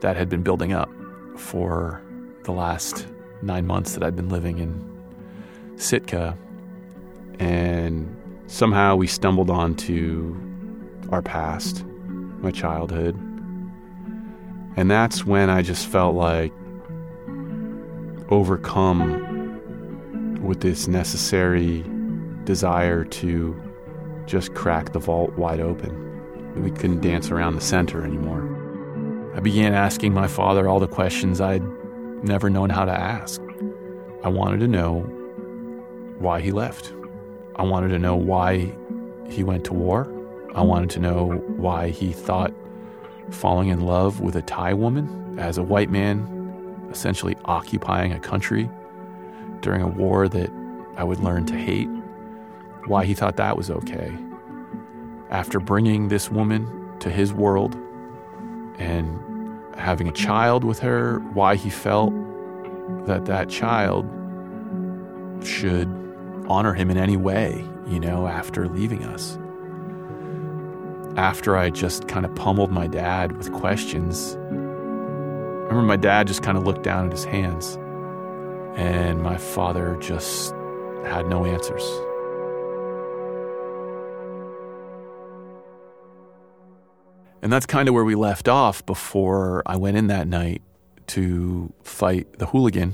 that 0.00 0.16
had 0.16 0.28
been 0.28 0.42
building 0.42 0.72
up 0.72 0.90
for 1.36 2.02
the 2.44 2.52
last 2.52 3.06
nine 3.42 3.66
months 3.66 3.94
that 3.94 4.02
I've 4.02 4.16
been 4.16 4.28
living 4.28 4.58
in 4.58 5.76
Sitka. 5.76 6.36
And 7.38 8.16
somehow 8.46 8.96
we 8.96 9.06
stumbled 9.06 9.50
onto 9.50 10.34
our 11.10 11.22
past, 11.22 11.84
my 12.40 12.50
childhood. 12.50 13.16
And 14.76 14.90
that's 14.90 15.24
when 15.24 15.48
I 15.48 15.62
just 15.62 15.86
felt 15.86 16.14
like 16.14 16.52
overcome 18.28 19.24
with 20.42 20.60
this 20.60 20.86
necessary 20.86 21.84
desire 22.44 23.04
to 23.04 23.60
just 24.26 24.54
crack 24.54 24.92
the 24.92 24.98
vault 24.98 25.32
wide 25.36 25.60
open. 25.60 26.02
We 26.62 26.70
couldn't 26.70 27.00
dance 27.00 27.30
around 27.30 27.54
the 27.54 27.60
center 27.60 28.04
anymore. 28.04 28.52
I 29.34 29.40
began 29.40 29.74
asking 29.74 30.14
my 30.14 30.28
father 30.28 30.68
all 30.68 30.80
the 30.80 30.88
questions 30.88 31.40
I'd 31.40 31.62
never 32.22 32.50
known 32.50 32.70
how 32.70 32.84
to 32.84 32.92
ask. 32.92 33.40
I 34.24 34.28
wanted 34.28 34.60
to 34.60 34.68
know 34.68 35.00
why 36.18 36.40
he 36.40 36.52
left. 36.52 36.92
I 37.56 37.62
wanted 37.62 37.88
to 37.88 37.98
know 37.98 38.16
why 38.16 38.74
he 39.28 39.42
went 39.42 39.64
to 39.66 39.74
war. 39.74 40.12
I 40.54 40.62
wanted 40.62 40.90
to 40.90 41.00
know 41.00 41.42
why 41.56 41.90
he 41.90 42.12
thought 42.12 42.54
falling 43.30 43.68
in 43.68 43.80
love 43.80 44.20
with 44.20 44.36
a 44.36 44.42
Thai 44.42 44.74
woman 44.74 45.38
as 45.38 45.58
a 45.58 45.62
white 45.62 45.90
man, 45.90 46.88
essentially 46.90 47.36
occupying 47.44 48.12
a 48.12 48.20
country 48.20 48.70
during 49.60 49.82
a 49.82 49.88
war 49.88 50.28
that 50.28 50.50
I 50.96 51.04
would 51.04 51.20
learn 51.20 51.46
to 51.46 51.54
hate, 51.54 51.88
why 52.86 53.04
he 53.04 53.14
thought 53.14 53.36
that 53.36 53.56
was 53.56 53.70
okay. 53.70 54.16
After 55.30 55.58
bringing 55.58 56.08
this 56.08 56.30
woman 56.30 56.98
to 57.00 57.10
his 57.10 57.32
world 57.32 57.74
and 58.78 59.20
having 59.76 60.08
a 60.08 60.12
child 60.12 60.64
with 60.64 60.78
her, 60.80 61.18
why 61.32 61.56
he 61.56 61.68
felt 61.68 62.12
that 63.06 63.26
that 63.26 63.48
child 63.48 64.06
should 65.44 65.88
honor 66.48 66.72
him 66.72 66.90
in 66.90 66.96
any 66.96 67.16
way, 67.16 67.64
you 67.88 68.00
know, 68.00 68.26
after 68.26 68.68
leaving 68.68 69.04
us. 69.04 69.38
After 71.16 71.56
I 71.56 71.70
just 71.70 72.08
kind 72.08 72.26
of 72.26 72.34
pummeled 72.34 72.70
my 72.70 72.86
dad 72.86 73.38
with 73.38 73.50
questions, 73.50 74.36
I 74.36 75.68
remember 75.68 75.82
my 75.82 75.96
dad 75.96 76.26
just 76.26 76.42
kind 76.42 76.58
of 76.58 76.64
looked 76.64 76.82
down 76.82 77.06
at 77.06 77.12
his 77.12 77.24
hands, 77.24 77.78
and 78.76 79.22
my 79.22 79.38
father 79.38 79.96
just 79.98 80.52
had 81.04 81.26
no 81.26 81.46
answers. 81.46 81.82
And 87.40 87.50
that's 87.50 87.64
kind 87.64 87.88
of 87.88 87.94
where 87.94 88.04
we 88.04 88.14
left 88.14 88.46
off 88.46 88.84
before 88.84 89.62
I 89.64 89.76
went 89.76 89.96
in 89.96 90.08
that 90.08 90.28
night 90.28 90.60
to 91.08 91.72
fight 91.82 92.38
the 92.38 92.46
hooligan. 92.46 92.90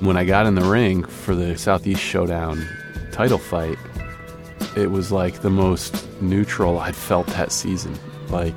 When 0.00 0.18
I 0.18 0.24
got 0.24 0.44
in 0.44 0.54
the 0.54 0.64
ring 0.64 1.04
for 1.04 1.34
the 1.34 1.56
Southeast 1.56 2.02
Showdown 2.02 2.62
title 3.10 3.38
fight, 3.38 3.78
it 4.76 4.90
was 4.90 5.12
like 5.12 5.40
the 5.42 5.50
most 5.50 6.06
neutral 6.20 6.78
I'd 6.78 6.96
felt 6.96 7.26
that 7.28 7.52
season. 7.52 7.98
Like 8.28 8.54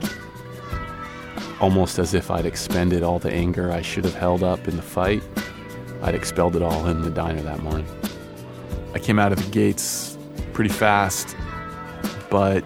almost 1.59 1.99
as 1.99 2.13
if 2.13 2.31
I'd 2.31 2.45
expended 2.45 3.03
all 3.03 3.19
the 3.19 3.31
anger 3.31 3.71
I 3.71 3.81
should 3.81 4.05
have 4.05 4.15
held 4.15 4.43
up 4.43 4.67
in 4.67 4.75
the 4.75 4.81
fight. 4.81 5.23
I'd 6.01 6.15
expelled 6.15 6.55
it 6.55 6.61
all 6.61 6.87
in 6.87 7.01
the 7.01 7.09
diner 7.09 7.41
that 7.41 7.61
morning. 7.63 7.87
I 8.93 8.99
came 8.99 9.19
out 9.19 9.31
of 9.31 9.43
the 9.43 9.51
gates 9.51 10.17
pretty 10.53 10.69
fast, 10.69 11.35
but 12.29 12.63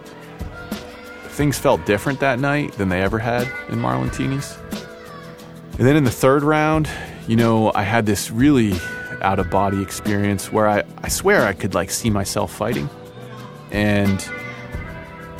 things 1.28 1.58
felt 1.58 1.84
different 1.86 2.20
that 2.20 2.38
night 2.38 2.72
than 2.74 2.88
they 2.88 3.02
ever 3.02 3.18
had 3.18 3.46
in 3.68 3.78
Marlintini's. 3.78 4.56
And 5.78 5.86
then 5.88 5.96
in 5.96 6.04
the 6.04 6.10
third 6.10 6.42
round, 6.42 6.88
you 7.26 7.36
know, 7.36 7.72
I 7.74 7.82
had 7.82 8.04
this 8.06 8.30
really 8.30 8.74
out 9.22 9.38
of 9.38 9.50
body 9.50 9.82
experience 9.82 10.52
where 10.52 10.68
I, 10.68 10.82
I 11.02 11.08
swear 11.08 11.46
I 11.46 11.52
could 11.52 11.74
like 11.74 11.90
see 11.90 12.10
myself 12.10 12.54
fighting. 12.54 12.88
And 13.70 14.20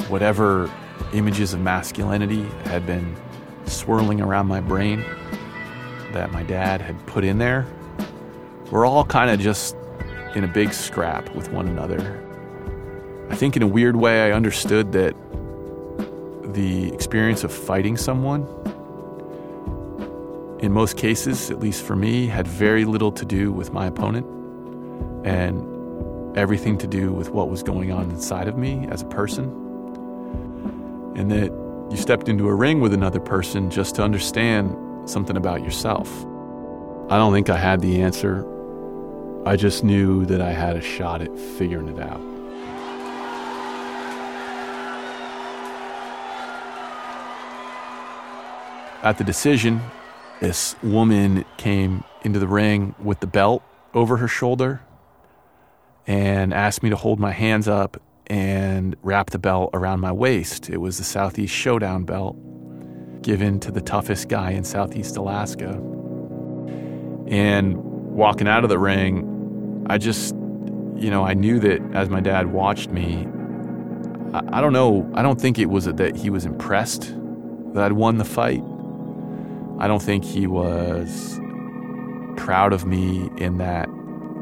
whatever 0.09 0.70
images 1.12 1.55
of 1.55 1.61
masculinity 1.61 2.45
had 2.64 2.87
been 2.87 3.16
swirling 3.66 4.20
around 4.20 4.47
my 4.47 4.61
brain 4.61 5.05
that 6.12 6.33
my 6.33 6.43
dad 6.43 6.81
had 6.81 7.05
put 7.07 7.24
in 7.24 7.39
there 7.39 7.66
were 8.70 8.85
all 8.85 9.05
kind 9.05 9.31
of 9.31 9.41
just 9.41 9.76
in 10.35 10.45
a 10.45 10.49
big 10.49 10.72
scrap 10.72 11.35
with 11.35 11.51
one 11.51 11.66
another. 11.68 12.24
I 13.31 13.37
think 13.37 13.57
in 13.57 13.62
a 13.62 13.66
weird 13.66 13.97
way, 13.97 14.22
I 14.28 14.33
understood 14.33 14.93
that 14.93 15.14
the 16.53 16.93
experience 16.93 17.45
of 17.45 17.53
fighting 17.53 17.97
someone, 17.97 18.47
in 20.61 20.72
most 20.72 20.97
cases, 20.97 21.51
at 21.51 21.61
least 21.61 21.83
for 21.83 21.97
me, 21.97 22.26
had 22.26 22.47
very 22.47 22.85
little 22.85 23.12
to 23.12 23.24
do 23.24 23.53
with 23.53 23.72
my 23.72 23.87
opponent 23.87 24.26
and 25.24 25.69
everything 26.37 26.78
to 26.78 26.87
do 26.87 27.12
with 27.12 27.31
what 27.31 27.49
was 27.49 27.62
going 27.62 27.91
on 27.91 28.11
inside 28.11 28.49
of 28.49 28.57
me 28.57 28.87
as 28.91 29.03
a 29.03 29.07
person. 29.07 29.45
And 31.16 31.31
that 31.31 31.51
you 31.91 31.97
stepped 31.97 32.28
into 32.28 32.49
a 32.49 32.55
ring 32.55 32.81
with 32.81 32.95
another 32.95 33.20
person 33.20 33.70
just 33.70 33.97
to 33.97 34.03
understand 34.03 34.76
something 35.09 35.37
about 35.37 35.64
yourself. 35.64 36.09
I 37.11 37.18
don't 37.18 37.33
think 37.33 37.51
I 37.51 37.57
had 37.57 37.81
the 37.81 38.01
answer. 38.01 38.47
I 39.45 39.57
just 39.57 39.83
knew 39.83 40.24
that 40.26 40.41
I 40.41 40.53
had 40.53 40.76
a 40.76 40.81
shot 40.81 41.20
at 41.20 41.37
figuring 41.37 41.89
it 41.89 41.99
out. 41.99 42.20
At 49.03 49.18
the 49.18 49.24
decision, 49.24 49.81
this 50.41 50.76
woman 50.83 51.45
came 51.57 52.05
into 52.22 52.39
the 52.39 52.47
ring 52.47 52.95
with 53.03 53.20
the 53.20 53.26
belt 53.26 53.62
over 53.95 54.18
her 54.18 54.28
shoulder 54.28 54.83
and 56.07 56.53
asked 56.55 56.82
me 56.82 56.90
to 56.90 56.96
hold 56.96 57.20
my 57.20 57.32
hands 57.32 57.68
up 57.68 58.01
and 58.26 58.96
wrap 59.03 59.30
the 59.30 59.38
belt 59.38 59.70
around 59.74 60.01
my 60.01 60.12
waist. 60.12 60.70
It 60.70 60.78
was 60.78 60.98
the 60.98 61.05
Southeast 61.05 61.55
Showdown 61.55 62.05
belt 62.05 62.36
given 63.22 63.61
to 63.61 63.70
the 63.70 63.80
toughest 63.80 64.28
guy 64.28 64.53
in 64.53 64.64
Southeast 64.64 65.16
Alaska. 65.16 65.70
And 67.26 67.76
walking 67.76 68.48
out 68.48 68.64
of 68.64 68.70
the 68.70 68.78
ring, 68.78 69.84
I 69.88 69.98
just, 69.98 70.34
you 70.96 71.11
know, 71.11 71.24
I 71.24 71.34
knew 71.34 71.59
that 71.61 71.80
as 71.92 72.09
my 72.09 72.20
dad 72.20 72.53
watched 72.53 72.90
me, 72.90 73.26
I, 74.32 74.59
I 74.59 74.61
don't 74.61 74.72
know, 74.72 75.11
I 75.14 75.22
don't 75.22 75.40
think 75.40 75.59
it 75.59 75.66
was 75.66 75.84
that 75.84 76.16
he 76.16 76.30
was 76.30 76.44
impressed 76.44 77.14
that 77.74 77.84
I'd 77.84 77.92
won 77.92 78.18
the 78.18 78.24
fight. 78.24 78.62
I 79.78 79.86
don't 79.88 80.03
think 80.03 80.24
he 80.24 80.46
was 80.46 81.40
proud 82.36 82.72
of 82.72 82.86
me 82.86 83.30
in 83.38 83.59
that 83.59 83.88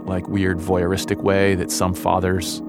like 0.08 0.26
weird 0.28 0.58
voyeuristic 0.58 1.22
way 1.22 1.54
that 1.54 1.70
some 1.70 1.94
fathers 1.94 2.62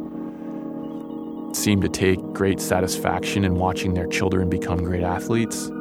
seem 1.54 1.82
to 1.82 1.90
take 1.90 2.22
great 2.34 2.60
satisfaction 2.60 3.44
in 3.44 3.56
watching 3.56 3.94
their 3.94 4.08
children 4.08 4.50
become 4.50 4.84
great 4.84 5.04
athletes. 5.04 5.72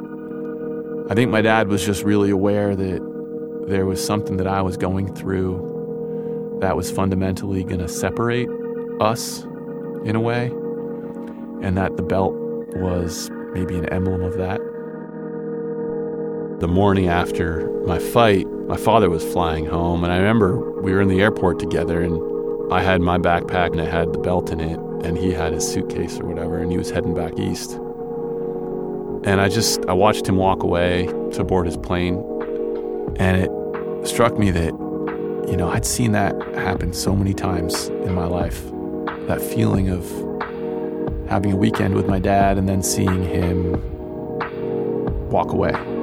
I 1.09 1.15
think 1.15 1.31
my 1.31 1.41
dad 1.41 1.67
was 1.67 1.85
just 1.85 2.03
really 2.03 2.29
aware 2.29 2.75
that 2.75 3.65
there 3.67 3.85
was 3.85 4.03
something 4.03 4.37
that 4.37 4.47
I 4.47 4.61
was 4.61 4.77
going 4.77 5.13
through 5.13 6.57
that 6.61 6.75
was 6.75 6.91
fundamentally 6.91 7.63
going 7.63 7.79
to 7.79 7.87
separate 7.87 8.49
us 8.99 9.43
in 10.03 10.15
a 10.15 10.19
way, 10.19 10.47
and 11.61 11.77
that 11.77 11.97
the 11.97 12.03
belt 12.03 12.33
was 12.75 13.29
maybe 13.53 13.77
an 13.77 13.87
emblem 13.89 14.21
of 14.21 14.37
that. 14.37 14.59
The 16.59 16.67
morning 16.67 17.07
after 17.07 17.69
my 17.85 17.99
fight, 17.99 18.45
my 18.67 18.75
father 18.75 19.09
was 19.09 19.23
flying 19.23 19.65
home, 19.65 20.03
and 20.03 20.11
I 20.11 20.17
remember 20.17 20.81
we 20.81 20.91
were 20.91 20.99
in 20.99 21.07
the 21.07 21.21
airport 21.21 21.57
together, 21.57 22.01
and 22.01 22.73
I 22.73 22.81
had 22.81 22.99
my 22.99 23.17
backpack 23.17 23.71
and 23.71 23.79
it 23.79 23.87
had 23.87 24.11
the 24.11 24.17
belt 24.17 24.51
in 24.51 24.59
it, 24.59 24.77
and 25.05 25.17
he 25.17 25.31
had 25.31 25.53
his 25.53 25.65
suitcase 25.65 26.19
or 26.19 26.25
whatever, 26.25 26.57
and 26.57 26.69
he 26.69 26.77
was 26.77 26.89
heading 26.89 27.13
back 27.13 27.39
east. 27.39 27.75
And 29.23 29.39
I 29.39 29.47
just 29.47 29.85
I 29.85 29.93
watched 29.93 30.27
him 30.27 30.35
walk 30.35 30.63
away 30.63 31.05
to 31.31 31.45
board 31.45 31.65
his 31.65 31.77
plane, 31.77 32.15
and 33.15 33.37
it 33.37 34.05
struck 34.05 34.37
me 34.37 34.51
that 34.51 34.73
you 35.49 35.55
know 35.55 35.69
I'd 35.69 35.85
seen 35.85 36.11
that 36.11 36.35
happen 36.55 36.91
so 36.91 37.15
many 37.15 37.33
times 37.33 37.87
in 37.87 38.13
my 38.13 38.25
life. 38.25 38.61
That 39.27 39.41
feeling 39.41 39.87
of 39.87 40.03
having 41.29 41.53
a 41.53 41.55
weekend 41.55 41.95
with 41.95 42.07
my 42.09 42.19
dad 42.19 42.57
and 42.57 42.67
then 42.67 42.83
seeing 42.83 43.23
him 43.23 43.79
walk 45.29 45.53
away 45.53 45.98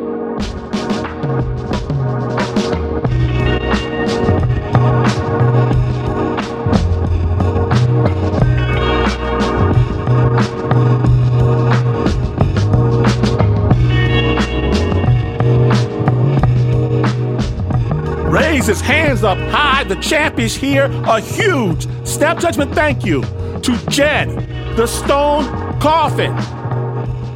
his 18.67 18.81
hands 18.81 19.23
up 19.23 19.39
high. 19.51 19.85
The 19.85 19.97
champ 19.97 20.39
is 20.39 20.57
here. 20.57 20.85
A 21.07 21.21
huge 21.21 21.87
snap 22.07 22.39
judgment 22.39 22.75
thank 22.75 23.05
you 23.05 23.23
to 23.23 23.73
Jaed, 23.89 24.77
the 24.77 24.87
Stone 24.87 25.45
Coffin. 25.81 26.37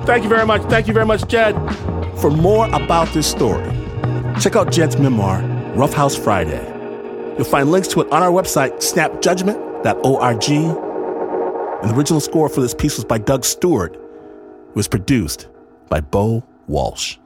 Thank 0.07 0.24
you 0.24 0.28
very 0.28 0.47
much. 0.47 0.62
Thank 0.62 0.88
you 0.88 0.95
very 0.95 1.07
much, 1.07 1.22
Jaed. 1.28 1.55
For 2.18 2.30
more 2.30 2.66
about 2.74 3.09
this 3.14 3.26
story, 3.26 3.64
check 4.41 4.57
out 4.57 4.68
Jaed's 4.68 4.97
memoir, 4.99 5.43
Roughhouse 5.74 6.16
Friday. 6.16 6.64
You'll 7.36 7.45
find 7.45 7.70
links 7.70 7.88
to 7.88 8.01
it 8.01 8.11
on 8.11 8.22
our 8.22 8.30
website, 8.30 8.76
snapjudgment.org. 8.76 10.51
And 11.82 11.91
the 11.91 11.95
original 11.95 12.20
score 12.20 12.49
for 12.49 12.61
this 12.62 12.74
piece 12.74 12.97
was 12.97 13.05
by 13.05 13.18
Doug 13.18 13.45
Stuart. 13.45 13.95
It 13.95 14.76
was 14.76 14.88
produced 14.88 15.49
by 15.88 16.01
Bo 16.01 16.43
Walsh. 16.68 17.18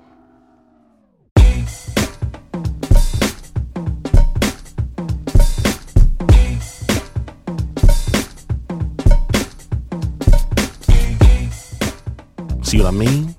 See 12.62 12.80
what 12.80 12.86
I 12.86 12.90
mean? 12.90 13.36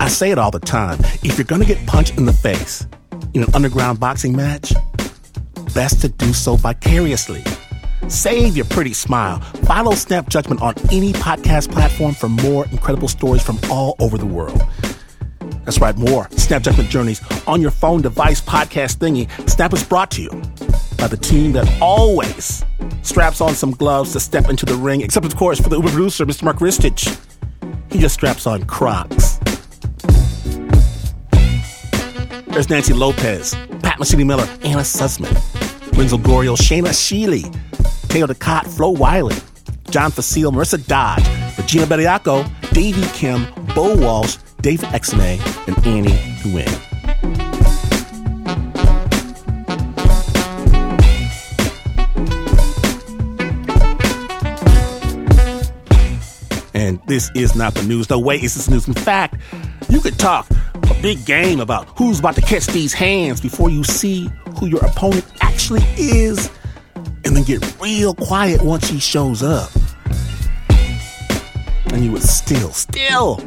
I 0.00 0.08
say 0.08 0.30
it 0.30 0.38
all 0.38 0.50
the 0.50 0.60
time. 0.60 0.98
If 1.22 1.38
you're 1.38 1.44
gonna 1.44 1.64
get 1.64 1.84
punched 1.86 2.16
in 2.18 2.26
the 2.26 2.32
face 2.32 2.86
in 3.32 3.42
an 3.42 3.54
underground 3.54 4.00
boxing 4.00 4.36
match, 4.36 4.72
best 5.74 6.00
to 6.02 6.08
do 6.08 6.32
so 6.32 6.56
vicariously. 6.56 7.42
Save 8.08 8.56
your 8.56 8.66
pretty 8.66 8.92
smile. 8.92 9.40
Follow 9.64 9.94
Snap 9.94 10.28
Judgment 10.28 10.60
on 10.60 10.74
any 10.92 11.12
podcast 11.12 11.72
platform 11.72 12.14
for 12.14 12.28
more 12.28 12.66
incredible 12.66 13.08
stories 13.08 13.42
from 13.42 13.58
all 13.70 13.96
over 13.98 14.18
the 14.18 14.26
world. 14.26 14.62
That's 15.64 15.80
right, 15.80 15.96
more 15.96 16.28
Snap 16.32 16.62
Judgment 16.62 16.90
Journeys 16.90 17.22
on 17.46 17.62
your 17.62 17.70
phone 17.70 18.02
device 18.02 18.40
podcast 18.40 18.98
thingy. 18.98 19.28
Snap 19.48 19.72
is 19.72 19.82
brought 19.82 20.10
to 20.12 20.22
you 20.22 20.30
by 20.98 21.06
the 21.06 21.16
team 21.16 21.52
that 21.52 21.66
always 21.80 22.64
straps 23.02 23.40
on 23.40 23.54
some 23.54 23.70
gloves 23.72 24.12
to 24.12 24.20
step 24.20 24.48
into 24.50 24.66
the 24.66 24.74
ring, 24.74 25.00
except, 25.00 25.24
of 25.24 25.34
course, 25.36 25.58
for 25.58 25.70
the 25.70 25.76
Uber 25.76 25.88
producer, 25.90 26.26
Mr. 26.26 26.42
Mark 26.42 26.58
Ristich. 26.58 27.18
He 27.90 27.98
just 27.98 28.14
straps 28.14 28.46
on 28.46 28.64
Crocs. 28.64 29.33
There's 32.54 32.70
Nancy 32.70 32.92
Lopez, 32.92 33.52
Pat 33.82 33.98
Mesiti-Miller, 33.98 34.46
Anna 34.62 34.82
Sussman, 34.82 35.34
Renzo 35.98 36.16
Gorrio, 36.16 36.56
Shayna 36.56 36.90
Sheely, 36.90 37.52
Teo 38.08 38.28
Ducot, 38.28 38.68
Flo 38.68 38.90
Wiley, 38.90 39.34
John 39.90 40.12
Facile, 40.12 40.52
Marissa 40.52 40.78
Dodge, 40.86 41.26
Regina 41.58 41.84
Bediaco, 41.84 42.48
Davey 42.72 43.04
Kim, 43.12 43.44
Bo 43.74 43.96
Walsh, 43.96 44.36
David 44.60 44.88
Exme, 44.90 45.40
and 45.66 45.84
Annie 45.84 46.10
Nguyen. 46.44 46.70
And 56.72 57.00
this 57.08 57.32
is 57.34 57.56
not 57.56 57.74
the 57.74 57.82
news. 57.82 58.08
No 58.08 58.20
way 58.20 58.36
is 58.36 58.54
this 58.54 58.70
news. 58.70 58.86
In 58.86 58.94
fact, 58.94 59.40
you 59.88 60.00
could 60.00 60.20
talk 60.20 60.46
big 61.04 61.26
game 61.26 61.60
about 61.60 61.86
who's 61.98 62.18
about 62.18 62.34
to 62.34 62.40
catch 62.40 62.66
these 62.68 62.94
hands 62.94 63.38
before 63.38 63.68
you 63.68 63.84
see 63.84 64.26
who 64.58 64.64
your 64.68 64.82
opponent 64.82 65.22
actually 65.42 65.84
is, 65.98 66.50
and 67.26 67.36
then 67.36 67.44
get 67.44 67.62
real 67.78 68.14
quiet 68.14 68.62
once 68.62 68.88
he 68.88 68.98
shows 68.98 69.42
up. 69.42 69.70
And 71.92 72.02
you 72.02 72.10
would 72.12 72.22
still, 72.22 72.70
still, 72.70 73.38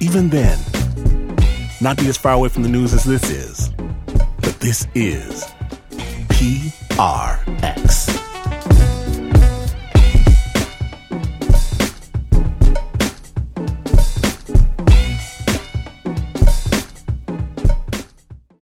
even 0.00 0.30
then, 0.30 0.58
not 1.82 1.98
be 1.98 2.08
as 2.08 2.16
far 2.16 2.32
away 2.32 2.48
from 2.48 2.62
the 2.62 2.70
news 2.70 2.94
as 2.94 3.04
this 3.04 3.28
is. 3.28 3.68
But 4.40 4.58
this 4.60 4.86
is 4.94 5.44
PR 6.30 7.39